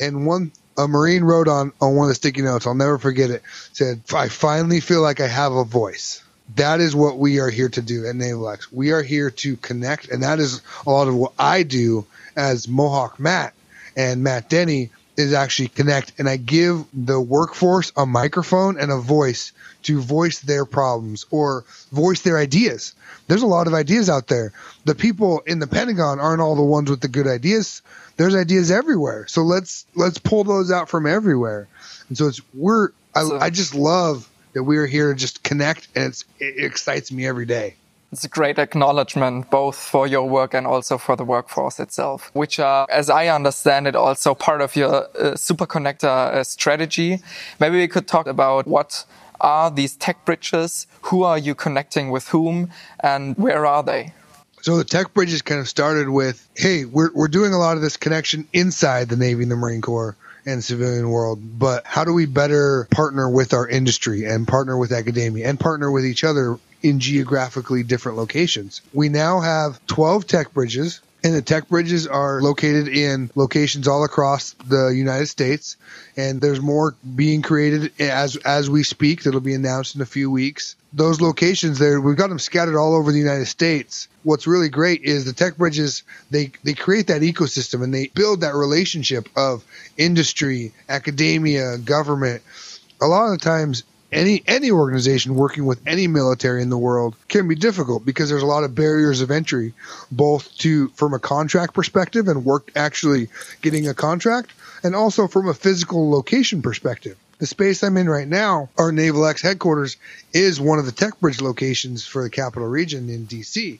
And 0.00 0.26
one, 0.26 0.52
a 0.78 0.86
Marine 0.86 1.24
wrote 1.24 1.48
on, 1.48 1.72
on 1.80 1.96
one 1.96 2.04
of 2.04 2.10
the 2.10 2.14
sticky 2.14 2.42
notes, 2.42 2.66
I'll 2.66 2.74
never 2.74 2.98
forget 2.98 3.30
it, 3.30 3.42
said, 3.72 4.00
I 4.14 4.28
finally 4.28 4.80
feel 4.80 5.02
like 5.02 5.20
I 5.20 5.26
have 5.26 5.52
a 5.52 5.64
voice. 5.64 6.22
That 6.54 6.80
is 6.80 6.94
what 6.94 7.18
we 7.18 7.40
are 7.40 7.50
here 7.50 7.68
to 7.70 7.82
do 7.82 8.06
at 8.06 8.14
Naval 8.14 8.48
X. 8.48 8.70
We 8.70 8.92
are 8.92 9.02
here 9.02 9.30
to 9.30 9.56
connect, 9.56 10.08
and 10.08 10.22
that 10.22 10.38
is 10.38 10.62
a 10.86 10.90
lot 10.90 11.08
of 11.08 11.16
what 11.16 11.32
I 11.38 11.64
do 11.64 12.06
as 12.36 12.68
Mohawk 12.68 13.18
Matt 13.18 13.52
and 13.96 14.22
Matt 14.22 14.48
Denny 14.48 14.90
is 15.16 15.32
actually 15.32 15.68
connect 15.68 16.12
and 16.18 16.28
I 16.28 16.36
give 16.36 16.84
the 16.92 17.20
workforce 17.20 17.92
a 17.96 18.04
microphone 18.06 18.78
and 18.78 18.90
a 18.92 18.98
voice 18.98 19.52
to 19.84 20.00
voice 20.00 20.40
their 20.40 20.64
problems 20.64 21.26
or 21.30 21.64
voice 21.92 22.22
their 22.22 22.38
ideas. 22.38 22.94
There's 23.28 23.42
a 23.42 23.46
lot 23.46 23.66
of 23.66 23.74
ideas 23.74 24.10
out 24.10 24.26
there. 24.26 24.52
The 24.84 24.94
people 24.94 25.40
in 25.46 25.58
the 25.58 25.66
Pentagon 25.66 26.20
aren't 26.20 26.40
all 26.40 26.54
the 26.56 26.62
ones 26.62 26.90
with 26.90 27.00
the 27.00 27.08
good 27.08 27.26
ideas. 27.26 27.82
There's 28.16 28.34
ideas 28.34 28.70
everywhere. 28.70 29.26
So 29.28 29.42
let's 29.42 29.86
let's 29.94 30.18
pull 30.18 30.44
those 30.44 30.70
out 30.70 30.88
from 30.88 31.06
everywhere. 31.06 31.68
And 32.08 32.16
so 32.18 32.26
it's 32.28 32.40
we're 32.54 32.90
I, 33.14 33.22
So- 33.22 33.38
I 33.38 33.50
just 33.50 33.74
love 33.74 34.28
that 34.52 34.62
we're 34.64 34.86
here 34.86 35.12
to 35.12 35.18
just 35.18 35.42
connect 35.42 35.88
and 35.94 36.06
it's 36.06 36.24
it 36.38 36.64
excites 36.64 37.10
me 37.12 37.26
every 37.26 37.46
day. 37.46 37.76
It's 38.16 38.24
a 38.24 38.28
great 38.28 38.58
acknowledgement 38.58 39.50
both 39.50 39.76
for 39.76 40.06
your 40.06 40.26
work 40.26 40.54
and 40.54 40.66
also 40.66 40.96
for 40.96 41.16
the 41.16 41.22
workforce 41.22 41.78
itself, 41.78 42.30
which 42.32 42.58
are, 42.58 42.86
as 42.88 43.10
I 43.10 43.26
understand 43.26 43.86
it, 43.86 43.94
also 43.94 44.34
part 44.34 44.62
of 44.62 44.74
your 44.74 44.88
uh, 44.94 45.34
superconnector 45.34 46.08
uh, 46.08 46.42
strategy. 46.42 47.20
Maybe 47.60 47.76
we 47.76 47.86
could 47.88 48.08
talk 48.08 48.26
about 48.26 48.66
what 48.66 49.04
are 49.42 49.70
these 49.70 49.96
tech 49.96 50.24
bridges? 50.24 50.86
Who 51.02 51.24
are 51.24 51.36
you 51.36 51.54
connecting 51.54 52.10
with 52.10 52.28
whom? 52.28 52.70
And 53.00 53.36
where 53.36 53.66
are 53.66 53.82
they? 53.82 54.14
So 54.62 54.78
the 54.78 54.84
tech 54.84 55.12
bridges 55.12 55.42
kind 55.42 55.60
of 55.60 55.68
started 55.68 56.08
with, 56.08 56.48
hey, 56.56 56.86
we're 56.86 57.10
we're 57.12 57.28
doing 57.28 57.52
a 57.52 57.58
lot 57.58 57.76
of 57.76 57.82
this 57.82 57.98
connection 57.98 58.48
inside 58.54 59.10
the 59.10 59.16
Navy 59.16 59.42
and 59.42 59.52
the 59.52 59.56
Marine 59.56 59.82
Corps 59.82 60.16
and 60.46 60.64
civilian 60.64 61.10
world, 61.10 61.58
but 61.58 61.84
how 61.84 62.04
do 62.04 62.14
we 62.14 62.24
better 62.24 62.86
partner 62.90 63.28
with 63.28 63.52
our 63.52 63.68
industry 63.68 64.24
and 64.24 64.48
partner 64.48 64.78
with 64.78 64.92
academia 64.92 65.46
and 65.46 65.60
partner 65.60 65.90
with 65.90 66.06
each 66.06 66.24
other 66.24 66.58
in 66.88 67.00
geographically 67.00 67.82
different 67.82 68.18
locations? 68.18 68.80
We 68.92 69.08
now 69.08 69.40
have 69.40 69.84
12 69.86 70.26
tech 70.26 70.52
bridges 70.52 71.00
and 71.26 71.34
the 71.34 71.42
tech 71.42 71.68
bridges 71.68 72.06
are 72.06 72.40
located 72.40 72.86
in 72.86 73.32
locations 73.34 73.88
all 73.88 74.04
across 74.04 74.52
the 74.64 74.88
United 74.88 75.26
States. 75.26 75.76
And 76.16 76.40
there's 76.40 76.60
more 76.60 76.94
being 77.16 77.42
created 77.42 77.92
as 78.00 78.36
as 78.36 78.70
we 78.70 78.84
speak 78.84 79.24
that'll 79.24 79.40
be 79.40 79.54
announced 79.54 79.96
in 79.96 80.02
a 80.02 80.06
few 80.06 80.30
weeks. 80.30 80.76
Those 80.92 81.20
locations 81.20 81.80
there 81.80 82.00
we've 82.00 82.16
got 82.16 82.28
them 82.28 82.38
scattered 82.38 82.78
all 82.78 82.94
over 82.94 83.10
the 83.10 83.18
united 83.18 83.46
states. 83.46 84.06
What's 84.22 84.46
really 84.46 84.68
great 84.68 85.02
is 85.02 85.24
the 85.24 85.32
tech 85.32 85.56
bridges 85.56 86.04
they 86.30 86.52
they 86.62 86.74
create 86.74 87.08
that 87.08 87.22
ecosystem 87.22 87.82
and 87.82 87.92
they 87.92 88.06
build 88.06 88.42
that 88.42 88.54
relationship 88.54 89.28
of 89.36 89.64
industry 89.98 90.72
academia 90.88 91.76
government. 91.78 92.42
A 93.02 93.06
lot 93.06 93.26
of 93.26 93.32
the 93.32 93.44
times 93.44 93.82
any 94.16 94.42
any 94.46 94.70
organization 94.70 95.34
working 95.34 95.66
with 95.66 95.80
any 95.86 96.06
military 96.08 96.62
in 96.62 96.70
the 96.70 96.78
world 96.78 97.14
can 97.28 97.46
be 97.46 97.54
difficult 97.54 98.04
because 98.04 98.28
there's 98.28 98.42
a 98.42 98.46
lot 98.46 98.64
of 98.64 98.74
barriers 98.74 99.20
of 99.20 99.30
entry 99.30 99.74
both 100.10 100.56
to 100.58 100.88
from 100.88 101.14
a 101.14 101.18
contract 101.18 101.74
perspective 101.74 102.26
and 102.26 102.44
work 102.44 102.72
actually 102.74 103.28
getting 103.62 103.86
a 103.86 103.94
contract 103.94 104.50
and 104.82 104.96
also 104.96 105.28
from 105.28 105.48
a 105.48 105.54
physical 105.54 106.10
location 106.10 106.62
perspective 106.62 107.16
the 107.38 107.46
space 107.46 107.82
I'm 107.82 107.96
in 107.98 108.08
right 108.08 108.26
now, 108.26 108.70
our 108.78 108.92
Naval 108.92 109.26
X 109.26 109.42
headquarters 109.42 109.96
is 110.32 110.60
one 110.60 110.78
of 110.78 110.86
the 110.86 110.92
Tech 110.92 111.20
Bridge 111.20 111.40
locations 111.40 112.06
for 112.06 112.22
the 112.22 112.30
capital 112.30 112.66
region 112.66 113.10
in 113.10 113.26
DC. 113.26 113.78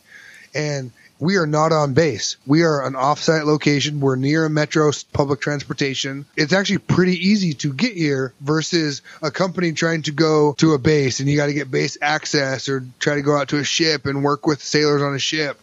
And 0.54 0.92
we 1.18 1.36
are 1.36 1.46
not 1.46 1.72
on 1.72 1.94
base. 1.94 2.36
We 2.46 2.62
are 2.62 2.84
an 2.84 2.94
offsite 2.94 3.44
location. 3.44 4.00
We're 4.00 4.16
near 4.16 4.44
a 4.44 4.50
metro 4.50 4.90
public 5.12 5.40
transportation. 5.40 6.26
It's 6.36 6.52
actually 6.52 6.78
pretty 6.78 7.28
easy 7.28 7.54
to 7.54 7.72
get 7.72 7.94
here 7.94 8.32
versus 8.40 9.02
a 9.22 9.30
company 9.30 9.72
trying 9.72 10.02
to 10.02 10.12
go 10.12 10.54
to 10.58 10.74
a 10.74 10.78
base 10.78 11.20
and 11.20 11.28
you 11.28 11.36
got 11.36 11.46
to 11.46 11.54
get 11.54 11.70
base 11.70 11.96
access 12.00 12.68
or 12.68 12.84
try 12.98 13.14
to 13.14 13.22
go 13.22 13.36
out 13.36 13.48
to 13.48 13.58
a 13.58 13.64
ship 13.64 14.06
and 14.06 14.22
work 14.22 14.46
with 14.46 14.62
sailors 14.62 15.02
on 15.02 15.14
a 15.14 15.18
ship 15.18 15.60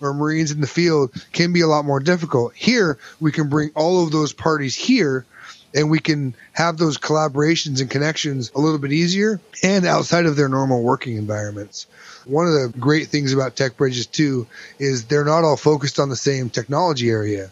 or 0.00 0.12
Marines 0.12 0.50
in 0.50 0.60
the 0.60 0.66
field 0.66 1.12
can 1.32 1.52
be 1.52 1.62
a 1.62 1.66
lot 1.66 1.84
more 1.84 2.00
difficult. 2.00 2.54
Here, 2.54 2.98
we 3.20 3.32
can 3.32 3.48
bring 3.48 3.70
all 3.74 4.04
of 4.04 4.12
those 4.12 4.32
parties 4.32 4.74
here 4.74 5.24
and 5.74 5.90
we 5.90 5.98
can 5.98 6.34
have 6.52 6.78
those 6.78 6.98
collaborations 6.98 7.80
and 7.80 7.90
connections 7.90 8.50
a 8.54 8.60
little 8.60 8.78
bit 8.78 8.92
easier 8.92 9.40
and 9.62 9.84
outside 9.84 10.26
of 10.26 10.36
their 10.36 10.48
normal 10.48 10.82
working 10.82 11.16
environments. 11.16 11.86
One 12.26 12.46
of 12.46 12.52
the 12.54 12.72
great 12.78 13.08
things 13.08 13.32
about 13.32 13.56
tech 13.56 13.76
bridges 13.76 14.06
too 14.06 14.46
is 14.78 15.04
they're 15.04 15.24
not 15.24 15.44
all 15.44 15.56
focused 15.56 16.00
on 16.00 16.08
the 16.08 16.16
same 16.16 16.50
technology 16.50 17.10
area. 17.10 17.50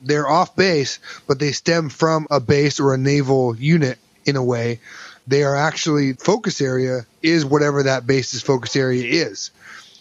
They're 0.00 0.28
off 0.28 0.54
base, 0.54 0.98
but 1.26 1.38
they 1.38 1.52
stem 1.52 1.88
from 1.88 2.26
a 2.30 2.38
base 2.38 2.78
or 2.78 2.94
a 2.94 2.98
naval 2.98 3.56
unit 3.56 3.98
in 4.24 4.36
a 4.36 4.44
way. 4.44 4.80
They 5.26 5.42
are 5.42 5.56
actually 5.56 6.12
focus 6.12 6.60
area 6.60 7.06
is 7.22 7.44
whatever 7.44 7.82
that 7.82 8.06
base's 8.06 8.42
focus 8.42 8.76
area 8.76 9.04
is. 9.26 9.50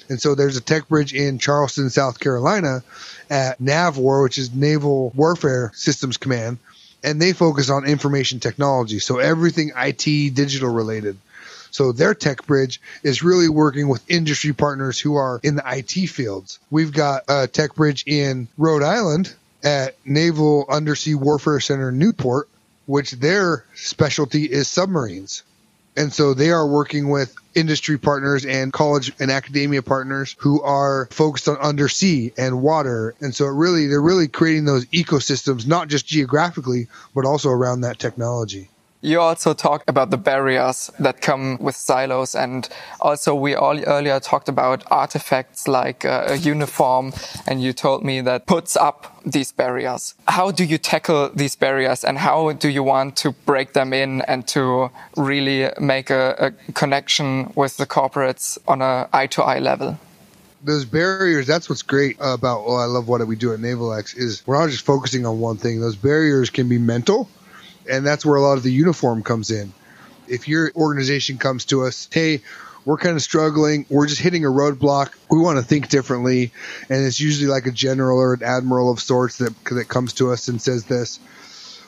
And 0.09 0.21
so 0.21 0.35
there's 0.35 0.57
a 0.57 0.61
tech 0.61 0.87
bridge 0.87 1.13
in 1.13 1.39
Charleston, 1.39 1.89
South 1.89 2.19
Carolina 2.19 2.83
at 3.29 3.59
NAVWAR, 3.59 4.21
which 4.21 4.37
is 4.37 4.53
Naval 4.53 5.11
Warfare 5.15 5.71
Systems 5.73 6.17
Command, 6.17 6.59
and 7.03 7.19
they 7.19 7.33
focus 7.33 7.71
on 7.71 7.85
information 7.85 8.39
technology. 8.39 8.99
So 8.99 9.17
everything 9.17 9.71
IT 9.75 10.03
digital 10.35 10.69
related. 10.69 11.17
So 11.75 11.91
their 11.91 12.13
tech 12.13 12.47
bridge 12.47 12.79
is 13.03 13.21
really 13.21 13.49
working 13.49 13.89
with 13.89 14.09
industry 14.09 14.53
partners 14.53 14.97
who 14.97 15.15
are 15.15 15.41
in 15.43 15.55
the 15.55 15.63
IT 15.65 16.07
fields. 16.07 16.57
We've 16.71 16.93
got 16.93 17.23
a 17.27 17.47
tech 17.47 17.75
bridge 17.75 18.05
in 18.07 18.47
Rhode 18.57 18.81
Island 18.81 19.33
at 19.61 19.97
Naval 20.05 20.67
Undersea 20.69 21.15
Warfare 21.15 21.59
Center 21.59 21.91
Newport, 21.91 22.47
which 22.85 23.11
their 23.11 23.65
specialty 23.73 24.45
is 24.45 24.69
submarines. 24.69 25.43
And 25.97 26.13
so 26.13 26.33
they 26.33 26.51
are 26.51 26.65
working 26.65 27.09
with 27.09 27.35
industry 27.55 27.97
partners 27.97 28.45
and 28.45 28.71
college 28.71 29.11
and 29.19 29.29
academia 29.29 29.81
partners 29.81 30.33
who 30.39 30.61
are 30.61 31.09
focused 31.11 31.49
on 31.49 31.57
undersea 31.57 32.31
and 32.37 32.61
water. 32.61 33.15
And 33.19 33.35
so 33.35 33.47
it 33.47 33.53
really, 33.53 33.87
they're 33.87 34.01
really 34.01 34.29
creating 34.29 34.63
those 34.63 34.85
ecosystems, 34.85 35.67
not 35.67 35.89
just 35.89 36.07
geographically, 36.07 36.87
but 37.13 37.25
also 37.25 37.49
around 37.49 37.81
that 37.81 37.99
technology. 37.99 38.69
You 39.05 39.21
also 39.21 39.53
talked 39.53 39.87
about 39.87 40.09
the 40.09 40.17
barriers 40.17 40.89
that 40.97 41.21
come 41.21 41.59
with 41.59 41.75
silos, 41.75 42.33
and 42.33 42.67
also 42.99 43.35
we 43.35 43.53
all 43.53 43.79
earlier 43.85 44.19
talked 44.19 44.49
about 44.49 44.83
artifacts 44.89 45.67
like 45.67 46.03
uh, 46.03 46.23
a 46.29 46.37
uniform, 46.37 47.13
and 47.45 47.61
you 47.61 47.71
told 47.71 48.03
me 48.03 48.21
that 48.21 48.47
puts 48.47 48.75
up 48.75 49.21
these 49.23 49.51
barriers. 49.51 50.15
How 50.27 50.49
do 50.49 50.63
you 50.63 50.79
tackle 50.79 51.29
these 51.35 51.55
barriers, 51.55 52.03
and 52.03 52.17
how 52.17 52.53
do 52.53 52.67
you 52.67 52.81
want 52.81 53.15
to 53.17 53.33
break 53.45 53.73
them 53.73 53.93
in 53.93 54.21
and 54.21 54.47
to 54.47 54.89
really 55.15 55.69
make 55.79 56.09
a, 56.09 56.35
a 56.67 56.71
connection 56.71 57.53
with 57.55 57.77
the 57.77 57.85
corporates 57.85 58.57
on 58.67 58.81
a 58.81 59.07
eye 59.13 59.27
to 59.27 59.43
eye 59.43 59.59
level? 59.59 59.99
those 60.63 60.83
barriers 60.83 61.45
that's 61.45 61.69
what's 61.69 61.83
great 61.83 62.17
about 62.19 62.65
well 62.65 62.77
i 62.77 62.85
love 62.85 63.07
what 63.07 63.25
we 63.27 63.35
do 63.35 63.53
at 63.53 63.59
naval 63.59 63.93
x 63.93 64.15
is 64.15 64.41
we're 64.47 64.59
not 64.59 64.67
just 64.67 64.83
focusing 64.83 65.23
on 65.23 65.39
one 65.39 65.57
thing 65.57 65.79
those 65.79 65.95
barriers 65.95 66.49
can 66.49 66.67
be 66.67 66.79
mental 66.79 67.29
and 67.89 68.05
that's 68.05 68.25
where 68.25 68.35
a 68.35 68.41
lot 68.41 68.57
of 68.57 68.63
the 68.63 68.71
uniform 68.71 69.23
comes 69.23 69.51
in 69.51 69.73
if 70.27 70.47
your 70.47 70.71
organization 70.75 71.37
comes 71.37 71.65
to 71.65 71.83
us 71.83 72.07
hey 72.11 72.41
we're 72.85 72.97
kind 72.97 73.15
of 73.15 73.21
struggling 73.21 73.85
we're 73.89 74.07
just 74.07 74.21
hitting 74.21 74.45
a 74.45 74.49
roadblock 74.49 75.11
we 75.29 75.39
want 75.39 75.57
to 75.57 75.63
think 75.63 75.89
differently 75.89 76.51
and 76.89 77.05
it's 77.05 77.19
usually 77.19 77.47
like 77.47 77.65
a 77.65 77.71
general 77.71 78.19
or 78.19 78.33
an 78.33 78.43
admiral 78.43 78.91
of 78.91 78.99
sorts 78.99 79.37
that 79.39 79.53
that 79.65 79.87
comes 79.87 80.13
to 80.13 80.31
us 80.31 80.47
and 80.47 80.61
says 80.61 80.85
this 80.85 81.19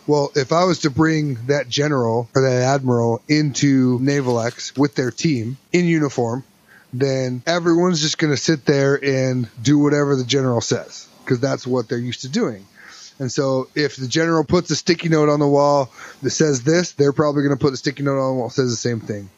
well, 0.08 0.32
if 0.36 0.54
I 0.54 0.64
was 0.64 0.80
to 0.80 0.90
bring 0.90 1.48
that 1.48 1.68
general 1.68 2.30
or 2.34 2.42
that 2.42 2.62
admiral 2.62 3.22
into 3.28 4.00
Naval 4.00 4.40
X 4.40 4.76
with 4.76 4.96
their 4.96 5.12
team 5.12 5.58
in 5.74 5.84
uniform, 5.86 6.46
then 6.94 7.44
everyone's 7.46 8.02
just 8.02 8.18
going 8.18 8.32
to 8.32 8.38
sit 8.38 8.66
there 8.66 8.96
and 9.04 9.50
do 9.62 9.78
whatever 9.78 10.16
the 10.16 10.24
general 10.24 10.62
says 10.62 11.08
because 11.24 11.42
that's 11.42 11.68
what 11.68 11.90
they're 11.90 11.98
used 11.98 12.22
to 12.22 12.30
doing. 12.30 12.66
And 13.20 13.32
so 13.32 13.68
if 13.76 13.96
the 13.96 14.08
general 14.08 14.44
puts 14.44 14.70
a 14.72 14.76
sticky 14.76 15.10
note 15.10 15.30
on 15.30 15.40
the 15.40 15.48
wall 15.48 15.92
that 16.22 16.30
says 16.30 16.64
this, 16.64 16.92
they're 16.92 17.14
probably 17.14 17.44
going 17.44 17.58
to 17.58 17.62
put 17.62 17.74
a 17.74 17.78
sticky 17.78 18.04
note 18.04 18.20
on 18.20 18.34
the 18.34 18.40
wall 18.40 18.48
that 18.50 18.54
says 18.54 18.70
the 18.70 18.76
same 18.76 19.00
thing. 19.00 19.30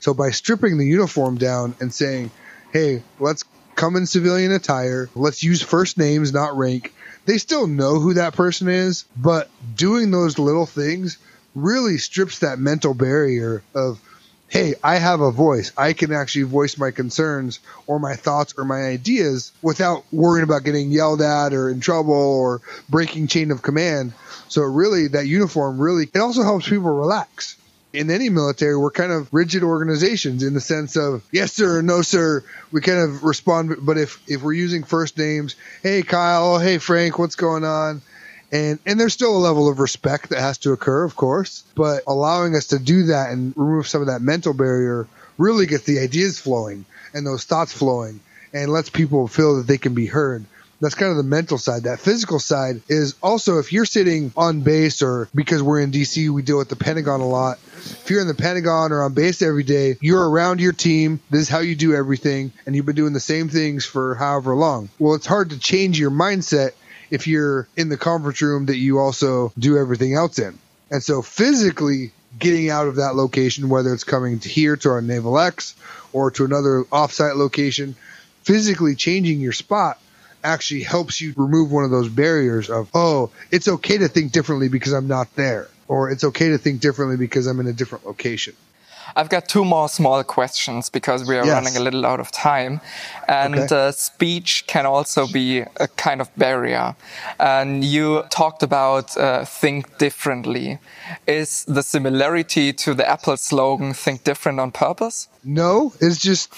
So 0.00 0.14
by 0.14 0.30
stripping 0.30 0.78
the 0.78 0.86
uniform 0.86 1.36
down 1.36 1.74
and 1.80 1.92
saying, 1.92 2.30
hey, 2.72 3.02
let's 3.18 3.44
come 3.74 3.96
in 3.96 4.06
civilian 4.06 4.52
attire, 4.52 5.08
let's 5.14 5.42
use 5.42 5.62
first 5.62 5.98
names, 5.98 6.32
not 6.32 6.56
rank, 6.56 6.94
they 7.26 7.38
still 7.38 7.66
know 7.66 7.98
who 7.98 8.14
that 8.14 8.34
person 8.34 8.68
is, 8.68 9.04
but 9.16 9.50
doing 9.74 10.10
those 10.10 10.38
little 10.38 10.66
things 10.66 11.18
really 11.54 11.98
strips 11.98 12.38
that 12.40 12.58
mental 12.58 12.94
barrier 12.94 13.62
of 13.74 14.00
hey, 14.48 14.74
I 14.82 14.96
have 14.96 15.20
a 15.20 15.30
voice. 15.30 15.72
I 15.76 15.92
can 15.92 16.12
actually 16.12 16.44
voice 16.44 16.78
my 16.78 16.90
concerns 16.90 17.60
or 17.86 17.98
my 17.98 18.16
thoughts 18.16 18.54
or 18.56 18.64
my 18.64 18.82
ideas 18.82 19.52
without 19.62 20.04
worrying 20.10 20.44
about 20.44 20.64
getting 20.64 20.90
yelled 20.90 21.20
at 21.20 21.52
or 21.52 21.70
in 21.70 21.80
trouble 21.80 22.14
or 22.14 22.60
breaking 22.88 23.26
chain 23.28 23.50
of 23.50 23.62
command. 23.62 24.14
So 24.48 24.62
really 24.62 25.08
that 25.08 25.26
uniform 25.26 25.78
really 25.78 26.08
it 26.12 26.18
also 26.18 26.42
helps 26.42 26.68
people 26.68 26.90
relax. 26.90 27.56
In 27.90 28.10
any 28.10 28.28
military, 28.28 28.76
we're 28.76 28.90
kind 28.90 29.12
of 29.12 29.32
rigid 29.32 29.62
organizations 29.62 30.42
in 30.42 30.52
the 30.52 30.60
sense 30.60 30.94
of 30.96 31.24
yes 31.32 31.54
sir, 31.54 31.80
no 31.80 32.02
sir. 32.02 32.44
We 32.70 32.80
kind 32.82 32.98
of 32.98 33.24
respond 33.24 33.76
but 33.80 33.96
if 33.96 34.22
if 34.28 34.42
we're 34.42 34.52
using 34.52 34.84
first 34.84 35.16
names, 35.18 35.56
hey 35.82 36.02
Kyle, 36.02 36.58
hey 36.58 36.78
Frank, 36.78 37.18
what's 37.18 37.36
going 37.36 37.64
on? 37.64 38.02
And 38.50 38.78
and 38.86 38.98
there's 38.98 39.12
still 39.12 39.36
a 39.36 39.38
level 39.38 39.68
of 39.68 39.78
respect 39.78 40.30
that 40.30 40.40
has 40.40 40.58
to 40.58 40.72
occur, 40.72 41.04
of 41.04 41.16
course, 41.16 41.64
but 41.74 42.02
allowing 42.06 42.54
us 42.54 42.68
to 42.68 42.78
do 42.78 43.04
that 43.04 43.30
and 43.30 43.52
remove 43.56 43.86
some 43.86 44.00
of 44.00 44.08
that 44.08 44.22
mental 44.22 44.54
barrier 44.54 45.06
really 45.36 45.66
gets 45.66 45.84
the 45.84 45.98
ideas 46.00 46.40
flowing 46.40 46.84
and 47.14 47.26
those 47.26 47.44
thoughts 47.44 47.72
flowing 47.72 48.20
and 48.52 48.72
lets 48.72 48.90
people 48.90 49.28
feel 49.28 49.56
that 49.56 49.66
they 49.66 49.78
can 49.78 49.94
be 49.94 50.06
heard. 50.06 50.44
That's 50.80 50.94
kind 50.94 51.10
of 51.10 51.16
the 51.16 51.24
mental 51.24 51.58
side. 51.58 51.84
That 51.84 51.98
physical 51.98 52.38
side 52.38 52.82
is 52.88 53.16
also 53.20 53.58
if 53.58 53.72
you're 53.72 53.84
sitting 53.84 54.32
on 54.36 54.60
base 54.60 55.02
or 55.02 55.28
because 55.34 55.60
we're 55.60 55.80
in 55.80 55.90
DC, 55.90 56.30
we 56.30 56.42
deal 56.42 56.58
with 56.58 56.68
the 56.68 56.76
Pentagon 56.76 57.20
a 57.20 57.26
lot. 57.26 57.58
If 57.76 58.08
you're 58.08 58.20
in 58.20 58.28
the 58.28 58.34
Pentagon 58.34 58.92
or 58.92 59.02
on 59.02 59.12
base 59.12 59.42
every 59.42 59.64
day, 59.64 59.96
you're 60.00 60.28
around 60.28 60.60
your 60.60 60.72
team. 60.72 61.20
This 61.30 61.42
is 61.42 61.48
how 61.48 61.60
you 61.60 61.74
do 61.74 61.94
everything. 61.94 62.52
And 62.64 62.76
you've 62.76 62.86
been 62.86 62.94
doing 62.94 63.12
the 63.12 63.20
same 63.20 63.48
things 63.48 63.84
for 63.84 64.14
however 64.14 64.54
long. 64.54 64.88
Well, 65.00 65.14
it's 65.14 65.26
hard 65.26 65.50
to 65.50 65.58
change 65.58 65.98
your 65.98 66.12
mindset 66.12 66.72
if 67.10 67.26
you're 67.26 67.68
in 67.76 67.88
the 67.88 67.96
conference 67.96 68.40
room 68.42 68.66
that 68.66 68.76
you 68.76 68.98
also 68.98 69.52
do 69.58 69.78
everything 69.78 70.14
else 70.14 70.38
in. 70.38 70.58
And 70.90 71.02
so 71.02 71.22
physically 71.22 72.12
getting 72.38 72.70
out 72.70 72.88
of 72.88 72.96
that 72.96 73.14
location, 73.14 73.68
whether 73.68 73.92
it's 73.92 74.04
coming 74.04 74.38
to 74.40 74.48
here 74.48 74.76
to 74.76 74.90
our 74.90 75.02
Naval 75.02 75.38
X 75.38 75.74
or 76.12 76.30
to 76.32 76.44
another 76.44 76.84
offsite 76.84 77.36
location, 77.36 77.96
physically 78.42 78.94
changing 78.94 79.40
your 79.40 79.52
spot 79.52 80.00
actually 80.44 80.82
helps 80.82 81.20
you 81.20 81.34
remove 81.36 81.72
one 81.72 81.84
of 81.84 81.90
those 81.90 82.08
barriers 82.08 82.70
of, 82.70 82.88
oh, 82.94 83.30
it's 83.50 83.68
okay 83.68 83.98
to 83.98 84.08
think 84.08 84.32
differently 84.32 84.68
because 84.68 84.92
I'm 84.92 85.08
not 85.08 85.34
there, 85.34 85.68
or 85.88 86.10
it's 86.10 86.24
okay 86.24 86.50
to 86.50 86.58
think 86.58 86.80
differently 86.80 87.16
because 87.16 87.46
I'm 87.46 87.60
in 87.60 87.66
a 87.66 87.72
different 87.72 88.06
location. 88.06 88.54
I've 89.16 89.28
got 89.28 89.48
two 89.48 89.64
more 89.64 89.88
small 89.88 90.22
questions 90.24 90.88
because 90.90 91.26
we 91.26 91.36
are 91.36 91.44
yes. 91.44 91.52
running 91.52 91.76
a 91.76 91.80
little 91.80 92.04
out 92.06 92.20
of 92.20 92.30
time. 92.30 92.80
And 93.26 93.54
okay. 93.58 93.88
uh, 93.88 93.92
speech 93.92 94.64
can 94.66 94.86
also 94.86 95.26
be 95.26 95.60
a 95.60 95.88
kind 95.96 96.20
of 96.20 96.34
barrier. 96.36 96.94
And 97.38 97.84
you 97.84 98.22
talked 98.30 98.62
about 98.62 99.16
uh, 99.16 99.44
think 99.44 99.98
differently. 99.98 100.78
Is 101.26 101.64
the 101.64 101.82
similarity 101.82 102.72
to 102.72 102.94
the 102.94 103.08
Apple 103.08 103.36
slogan, 103.36 103.94
think 103.94 104.24
different 104.24 104.60
on 104.60 104.72
purpose? 104.72 105.28
No, 105.44 105.92
it's 106.00 106.18
just 106.18 106.52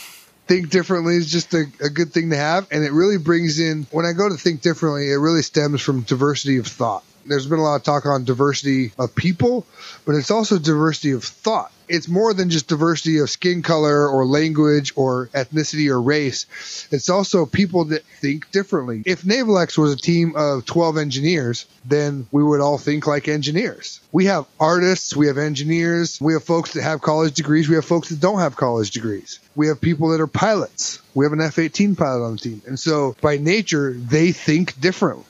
think 0.47 0.71
differently 0.71 1.15
is 1.15 1.31
just 1.31 1.55
a, 1.55 1.65
a, 1.81 1.89
good 1.89 2.13
thing 2.13 2.31
to 2.31 2.37
have. 2.37 2.67
And 2.73 2.85
it 2.85 2.91
really 2.91 3.19
brings 3.19 3.61
in, 3.61 3.87
when 3.93 4.05
I 4.05 4.13
go 4.13 4.29
to 4.29 4.35
think 4.35 4.63
differently, 4.63 5.09
it 5.09 5.17
really 5.17 5.43
stems 5.43 5.81
from 5.81 6.01
diversity 6.01 6.57
of 6.59 6.67
thought. 6.67 7.05
There's 7.25 7.47
been 7.47 7.61
a 7.61 7.63
lot 7.63 7.77
of 7.77 7.85
talk 7.85 8.05
on 8.07 8.25
diversity 8.25 8.93
of 8.99 9.15
people, 9.15 9.65
but 10.05 10.17
it's 10.17 10.33
also 10.33 10.59
diversity 10.59 11.13
of 11.13 11.23
thought 11.23 11.71
it's 11.91 12.09
more 12.09 12.33
than 12.33 12.51
just 12.51 12.69
diversity 12.69 13.19
of 13.19 13.29
skin 13.29 13.63
color 13.63 14.09
or 14.09 14.25
language 14.25 14.93
or 14.97 15.27
ethnicity 15.35 15.91
or 15.91 16.01
race. 16.01 16.47
It's 16.91 17.09
also 17.09 17.45
people 17.47 17.87
that 17.87 18.05
think 18.05 18.51
differently. 18.51 19.03
If 19.05 19.27
Naval 19.27 19.59
X 19.59 19.77
was 19.77 19.93
a 19.93 19.97
team 19.97 20.35
of 20.37 20.65
12 20.65 20.97
engineers, 20.97 21.67
then 21.85 22.27
we 22.31 22.43
would 22.43 22.61
all 22.61 22.79
think 22.79 23.07
like 23.07 23.29
engineers. 23.29 24.01
We 24.13 24.27
have 24.27 24.47
artists, 24.59 25.17
we 25.17 25.27
have 25.27 25.39
engineers, 25.39 26.21
we 26.21 26.35
have 26.35 26.45
folks 26.45 26.75
that 26.75 26.83
have 26.83 27.03
college 27.03 27.35
degrees, 27.35 27.69
we 27.69 27.75
have 27.75 27.85
folks 27.85 28.11
that 28.11 28.21
don't 28.21 28.39
have 28.39 28.57
college 28.57 28.93
degrees. 28.93 29.41
We 29.57 29.67
have 29.69 29.81
people 29.81 30.11
that 30.11 30.21
are 30.21 30.27
pilots. 30.27 31.01
We 31.15 31.25
have 31.25 31.33
an 31.33 31.41
F 31.41 31.59
18 31.59 31.97
pilot 31.97 32.25
on 32.25 32.33
the 32.33 32.39
team. 32.39 32.63
And 32.67 32.79
so 32.79 33.17
by 33.21 33.37
nature, 33.37 33.93
they 33.93 34.33
think 34.33 34.81
differently. 34.81 35.25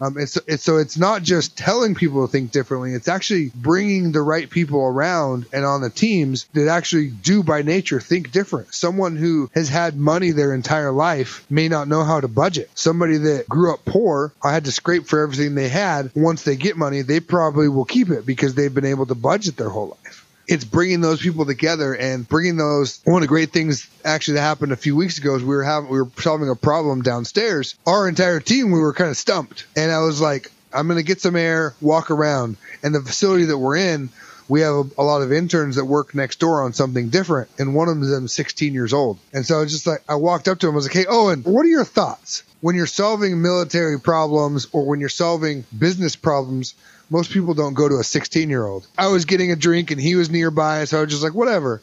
Um, 0.00 0.18
it's, 0.18 0.36
it's, 0.46 0.62
so 0.62 0.76
it's 0.76 0.96
not 0.96 1.22
just 1.22 1.56
telling 1.56 1.94
people 1.94 2.26
to 2.26 2.30
think 2.30 2.50
differently. 2.52 2.92
It's 2.92 3.08
actually 3.08 3.50
bringing 3.54 4.12
the 4.12 4.22
right 4.22 4.48
people 4.48 4.80
around 4.80 5.46
and 5.52 5.64
on 5.64 5.80
the 5.80 5.90
teams 5.90 6.44
that 6.54 6.68
actually 6.68 7.08
do 7.08 7.42
by 7.42 7.62
nature 7.62 8.00
think 8.00 8.30
different. 8.32 8.74
Someone 8.74 9.16
who 9.16 9.50
has 9.54 9.68
had 9.68 9.96
money 9.96 10.30
their 10.30 10.54
entire 10.54 10.92
life 10.92 11.46
may 11.50 11.68
not 11.68 11.88
know 11.88 12.04
how 12.04 12.20
to 12.20 12.28
budget. 12.28 12.70
Somebody 12.74 13.18
that 13.18 13.48
grew 13.48 13.72
up 13.72 13.84
poor, 13.84 14.32
I 14.42 14.52
had 14.52 14.66
to 14.66 14.72
scrape 14.72 15.06
for 15.06 15.22
everything 15.22 15.54
they 15.54 15.68
had. 15.68 16.10
Once 16.14 16.42
they 16.42 16.56
get 16.56 16.76
money, 16.76 17.02
they 17.02 17.20
probably 17.20 17.68
will 17.68 17.84
keep 17.84 18.10
it 18.10 18.26
because 18.26 18.54
they've 18.54 18.74
been 18.74 18.84
able 18.84 19.06
to 19.06 19.14
budget 19.14 19.56
their 19.56 19.70
whole 19.70 19.96
life 20.04 20.25
it's 20.48 20.64
bringing 20.64 21.00
those 21.00 21.20
people 21.20 21.44
together 21.44 21.94
and 21.94 22.28
bringing 22.28 22.56
those. 22.56 23.00
One 23.04 23.16
of 23.16 23.22
the 23.22 23.28
great 23.28 23.52
things 23.52 23.88
actually 24.04 24.34
that 24.34 24.42
happened 24.42 24.72
a 24.72 24.76
few 24.76 24.96
weeks 24.96 25.18
ago 25.18 25.34
is 25.34 25.42
we 25.42 25.54
were 25.54 25.64
having 25.64 25.90
we 25.90 26.00
were 26.00 26.10
solving 26.18 26.48
a 26.48 26.54
problem 26.54 27.02
downstairs. 27.02 27.76
Our 27.86 28.08
entire 28.08 28.40
team 28.40 28.70
we 28.70 28.80
were 28.80 28.92
kind 28.92 29.10
of 29.10 29.16
stumped, 29.16 29.66
and 29.76 29.90
I 29.90 30.00
was 30.00 30.20
like, 30.20 30.50
I'm 30.72 30.86
going 30.86 30.98
to 30.98 31.04
get 31.04 31.20
some 31.20 31.36
air, 31.36 31.74
walk 31.80 32.10
around, 32.10 32.56
and 32.82 32.94
the 32.94 33.00
facility 33.00 33.44
that 33.46 33.58
we're 33.58 33.76
in. 33.76 34.10
We 34.48 34.60
have 34.60 34.74
a, 34.74 34.84
a, 34.98 35.02
lot 35.02 35.22
of 35.22 35.32
interns 35.32 35.74
that 35.74 35.86
work 35.86 36.14
next 36.14 36.38
door 36.38 36.62
on 36.62 36.72
something 36.72 37.08
different, 37.08 37.50
and 37.58 37.74
one 37.74 37.88
of 37.88 38.00
them 38.00 38.24
is 38.26 38.32
16 38.32 38.72
years 38.72 38.92
old. 38.92 39.18
And 39.32 39.44
so 39.44 39.56
I 39.56 39.62
was 39.62 39.72
just 39.72 39.88
like, 39.88 40.04
I 40.08 40.14
walked 40.14 40.46
up 40.46 40.60
to 40.60 40.68
him, 40.68 40.74
I 40.74 40.76
was 40.76 40.84
like, 40.86 40.94
"Hey, 40.94 41.06
Owen, 41.08 41.42
what 41.42 41.66
are 41.66 41.68
your 41.68 41.84
thoughts 41.84 42.44
when 42.60 42.76
you're 42.76 42.86
solving 42.86 43.42
military 43.42 43.98
problems 43.98 44.68
or 44.70 44.84
when 44.84 45.00
you're 45.00 45.08
solving 45.08 45.64
business 45.76 46.14
problems? 46.14 46.74
Most 47.10 47.30
people 47.30 47.54
don't 47.54 47.74
go 47.74 47.88
to 47.88 47.96
a 47.96 48.04
16 48.04 48.48
year 48.48 48.66
old. 48.66 48.86
I 48.98 49.08
was 49.08 49.24
getting 49.24 49.52
a 49.52 49.56
drink 49.56 49.90
and 49.90 50.00
he 50.00 50.14
was 50.14 50.30
nearby, 50.30 50.84
so 50.84 50.98
I 50.98 51.00
was 51.02 51.10
just 51.10 51.22
like, 51.22 51.34
whatever. 51.34 51.80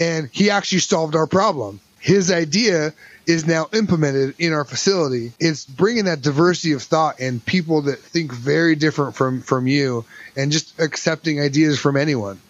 And 0.00 0.28
he 0.32 0.50
actually 0.50 0.80
solved 0.80 1.16
our 1.16 1.26
problem. 1.26 1.80
His 2.00 2.30
idea 2.30 2.92
is 3.26 3.46
now 3.46 3.68
implemented 3.72 4.34
in 4.38 4.52
our 4.52 4.64
facility. 4.64 5.32
It's 5.38 5.66
bringing 5.66 6.06
that 6.06 6.22
diversity 6.22 6.72
of 6.72 6.82
thought 6.82 7.20
and 7.20 7.44
people 7.44 7.82
that 7.82 7.98
think 7.98 8.32
very 8.32 8.74
different 8.76 9.16
from 9.16 9.42
from 9.42 9.66
you, 9.66 10.04
and 10.36 10.50
just 10.50 10.78
accepting 10.80 11.40
ideas 11.40 11.78
from 11.78 11.96
anyone. 11.96 12.40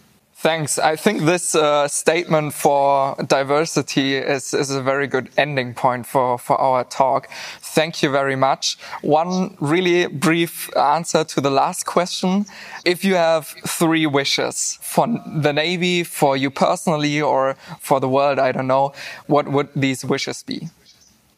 Thanks. 0.41 0.79
I 0.79 0.95
think 0.95 1.23
this 1.23 1.57
uh, 1.57 1.89
statement 1.89 2.55
for 2.55 3.17
diversity 3.27 4.15
is, 4.15 4.55
is 4.55 4.71
a 4.71 4.81
very 4.81 5.09
good 5.09 5.31
ending 5.37 5.75
point 5.75 6.07
for, 6.07 6.39
for 6.39 6.57
our 6.61 6.85
talk. 6.85 7.29
Thank 7.61 8.05
you 8.05 8.11
very 8.11 8.37
much. 8.37 8.79
One 9.03 9.57
really 9.59 10.07
brief 10.07 10.71
answer 10.77 11.25
to 11.25 11.41
the 11.41 11.51
last 11.51 11.87
question. 11.87 12.47
If 12.85 13.05
you 13.05 13.17
have 13.17 13.49
three 13.67 14.07
wishes 14.07 14.79
for 14.81 15.09
the 15.27 15.53
Navy, 15.53 16.05
for 16.05 16.37
you 16.37 16.51
personally, 16.51 17.21
or 17.21 17.57
for 17.81 17.99
the 17.99 18.09
world, 18.09 18.39
I 18.39 18.53
don't 18.53 18.69
know, 18.69 18.93
what 19.27 19.49
would 19.49 19.71
these 19.75 20.05
wishes 20.05 20.45
be? 20.45 20.69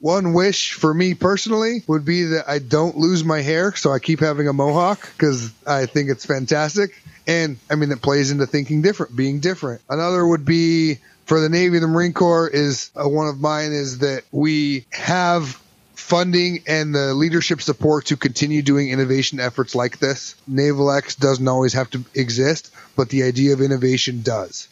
One 0.00 0.32
wish 0.32 0.72
for 0.72 0.92
me 0.92 1.12
personally 1.12 1.82
would 1.86 2.06
be 2.06 2.24
that 2.24 2.48
I 2.48 2.58
don't 2.58 2.96
lose 2.96 3.22
my 3.22 3.42
hair, 3.42 3.74
so 3.76 3.92
I 3.92 3.98
keep 3.98 4.20
having 4.20 4.48
a 4.48 4.52
mohawk 4.52 5.06
because 5.12 5.52
I 5.66 5.84
think 5.84 6.08
it's 6.08 6.24
fantastic. 6.24 7.00
And 7.26 7.58
I 7.70 7.74
mean, 7.74 7.92
it 7.92 8.00
plays 8.00 8.30
into 8.30 8.46
thinking 8.46 8.80
different, 8.80 9.14
being 9.14 9.40
different. 9.40 9.82
Another 9.90 10.26
would 10.26 10.46
be 10.46 10.98
for 11.26 11.38
the 11.38 11.50
Navy 11.50 11.78
the 11.78 11.86
Marine 11.86 12.14
Corps 12.14 12.48
is 12.48 12.90
uh, 12.96 13.06
one 13.06 13.28
of 13.28 13.40
mine 13.40 13.72
is 13.72 13.98
that 13.98 14.24
we 14.32 14.86
have 14.90 15.60
funding 15.94 16.62
and 16.66 16.94
the 16.94 17.14
leadership 17.14 17.60
support 17.60 18.06
to 18.06 18.16
continue 18.16 18.62
doing 18.62 18.88
innovation 18.88 19.38
efforts 19.38 19.74
like 19.74 19.98
this. 19.98 20.34
Naval 20.48 20.90
X 20.90 21.14
doesn't 21.14 21.46
always 21.46 21.74
have 21.74 21.90
to 21.90 22.04
exist, 22.14 22.74
but 22.96 23.10
the 23.10 23.22
idea 23.24 23.52
of 23.52 23.60
innovation 23.60 24.22
does. 24.22 24.66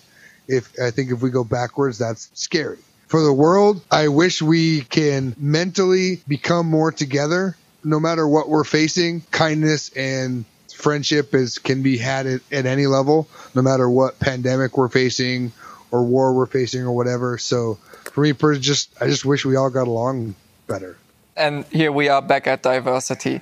If 0.49 0.73
I 0.83 0.91
think 0.91 1.13
if 1.13 1.21
we 1.21 1.31
go 1.31 1.45
backwards, 1.45 1.99
that's 1.99 2.31
scary. 2.33 2.79
For 3.09 3.23
the 3.23 3.33
world, 3.33 3.81
I 3.91 4.09
wish 4.09 4.43
we 4.43 4.83
can 4.83 5.35
mentally 5.39 6.21
become 6.29 6.67
more 6.67 6.93
together 6.93 7.57
no 7.83 7.99
matter 7.99 8.29
what 8.29 8.49
we're 8.49 8.65
facing. 8.65 9.23
Kindness 9.31 9.91
and 9.97 10.45
friendship 10.75 11.35
is 11.35 11.59
can 11.59 11.83
be 11.83 11.97
had 11.97 12.27
at, 12.27 12.41
at 12.53 12.67
any 12.67 12.87
level, 12.87 13.27
no 13.55 13.63
matter 13.63 13.89
what 13.89 14.19
pandemic 14.21 14.77
we're 14.77 14.89
facing 14.89 15.53
or 15.91 16.05
war 16.05 16.35
we're 16.35 16.47
facing 16.47 16.83
or 16.83 16.93
whatever. 16.93 17.39
So 17.39 17.77
for 18.13 18.21
me, 18.21 18.33
just 18.59 18.91
I 19.01 19.07
just 19.07 19.25
wish 19.25 19.45
we 19.45 19.57
all 19.57 19.71
got 19.71 19.89
along 19.89 20.35
better. 20.67 20.99
And 21.37 21.65
here 21.67 21.93
we 21.93 22.09
are 22.09 22.21
back 22.21 22.47
at 22.47 22.63
diversity. 22.63 23.41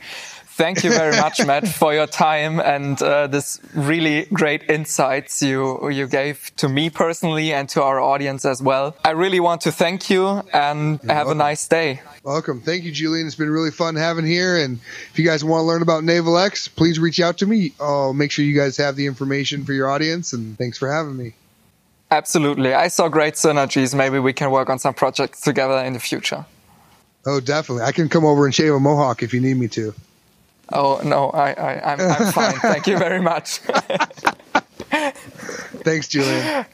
Thank 0.56 0.84
you 0.84 0.90
very 0.90 1.14
much, 1.20 1.44
Matt, 1.44 1.68
for 1.68 1.92
your 1.92 2.06
time 2.06 2.60
and 2.60 3.00
uh, 3.02 3.26
this 3.26 3.60
really 3.74 4.24
great 4.32 4.70
insights 4.70 5.42
you 5.42 5.90
you 5.90 6.06
gave 6.06 6.50
to 6.56 6.66
me 6.66 6.88
personally 6.88 7.52
and 7.52 7.68
to 7.68 7.82
our 7.82 8.00
audience 8.00 8.46
as 8.46 8.62
well. 8.62 8.96
I 9.04 9.10
really 9.10 9.38
want 9.38 9.60
to 9.62 9.70
thank 9.72 10.08
you 10.08 10.26
and 10.54 10.98
You're 11.02 11.12
have 11.12 11.26
welcome. 11.26 11.40
a 11.42 11.44
nice 11.44 11.68
day. 11.68 12.00
Welcome. 12.22 12.62
Thank 12.62 12.84
you, 12.84 12.90
Julian. 12.90 13.26
It's 13.26 13.36
been 13.36 13.50
really 13.50 13.70
fun 13.70 13.96
having 13.96 14.24
here. 14.24 14.56
And 14.56 14.78
if 15.12 15.18
you 15.18 15.26
guys 15.26 15.44
want 15.44 15.60
to 15.60 15.66
learn 15.66 15.82
about 15.82 16.04
Naval 16.04 16.38
X, 16.38 16.68
please 16.68 16.98
reach 16.98 17.20
out 17.20 17.36
to 17.38 17.46
me. 17.46 17.74
I'll 17.78 18.14
make 18.14 18.30
sure 18.30 18.42
you 18.42 18.56
guys 18.56 18.78
have 18.78 18.96
the 18.96 19.04
information 19.06 19.66
for 19.66 19.74
your 19.74 19.90
audience. 19.90 20.32
And 20.32 20.56
thanks 20.56 20.78
for 20.78 20.90
having 20.90 21.18
me. 21.18 21.34
Absolutely. 22.10 22.72
I 22.72 22.88
saw 22.88 23.08
great 23.08 23.34
synergies. 23.34 23.94
Maybe 23.94 24.18
we 24.18 24.32
can 24.32 24.50
work 24.50 24.70
on 24.70 24.78
some 24.78 24.94
projects 24.94 25.42
together 25.42 25.76
in 25.84 25.92
the 25.92 26.00
future. 26.00 26.46
Oh, 27.26 27.40
definitely. 27.40 27.84
I 27.84 27.92
can 27.92 28.08
come 28.08 28.24
over 28.24 28.46
and 28.46 28.54
shave 28.54 28.72
a 28.72 28.80
mohawk 28.80 29.22
if 29.22 29.34
you 29.34 29.40
need 29.42 29.58
me 29.58 29.68
to. 29.68 29.92
Oh 30.72 31.00
no, 31.04 31.30
I, 31.30 31.52
I 31.52 31.92
I'm, 31.92 32.00
I'm 32.00 32.32
fine. 32.32 32.58
Thank 32.60 32.86
you 32.86 32.98
very 32.98 33.20
much. 33.20 33.58
Thanks, 35.84 36.08
Julian. 36.08 36.66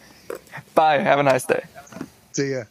Bye. 0.75 0.99
Have 1.01 1.19
a 1.19 1.23
nice 1.23 1.47
day. 1.47 1.63
See 2.33 2.53
ya. 2.53 2.65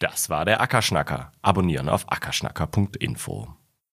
Das 0.00 0.30
war 0.30 0.44
der 0.44 0.60
Ackerschnacker. 0.60 1.30
Abonnieren 1.42 1.88
auf 1.88 2.10
ackerschnacker.info. 2.10 3.48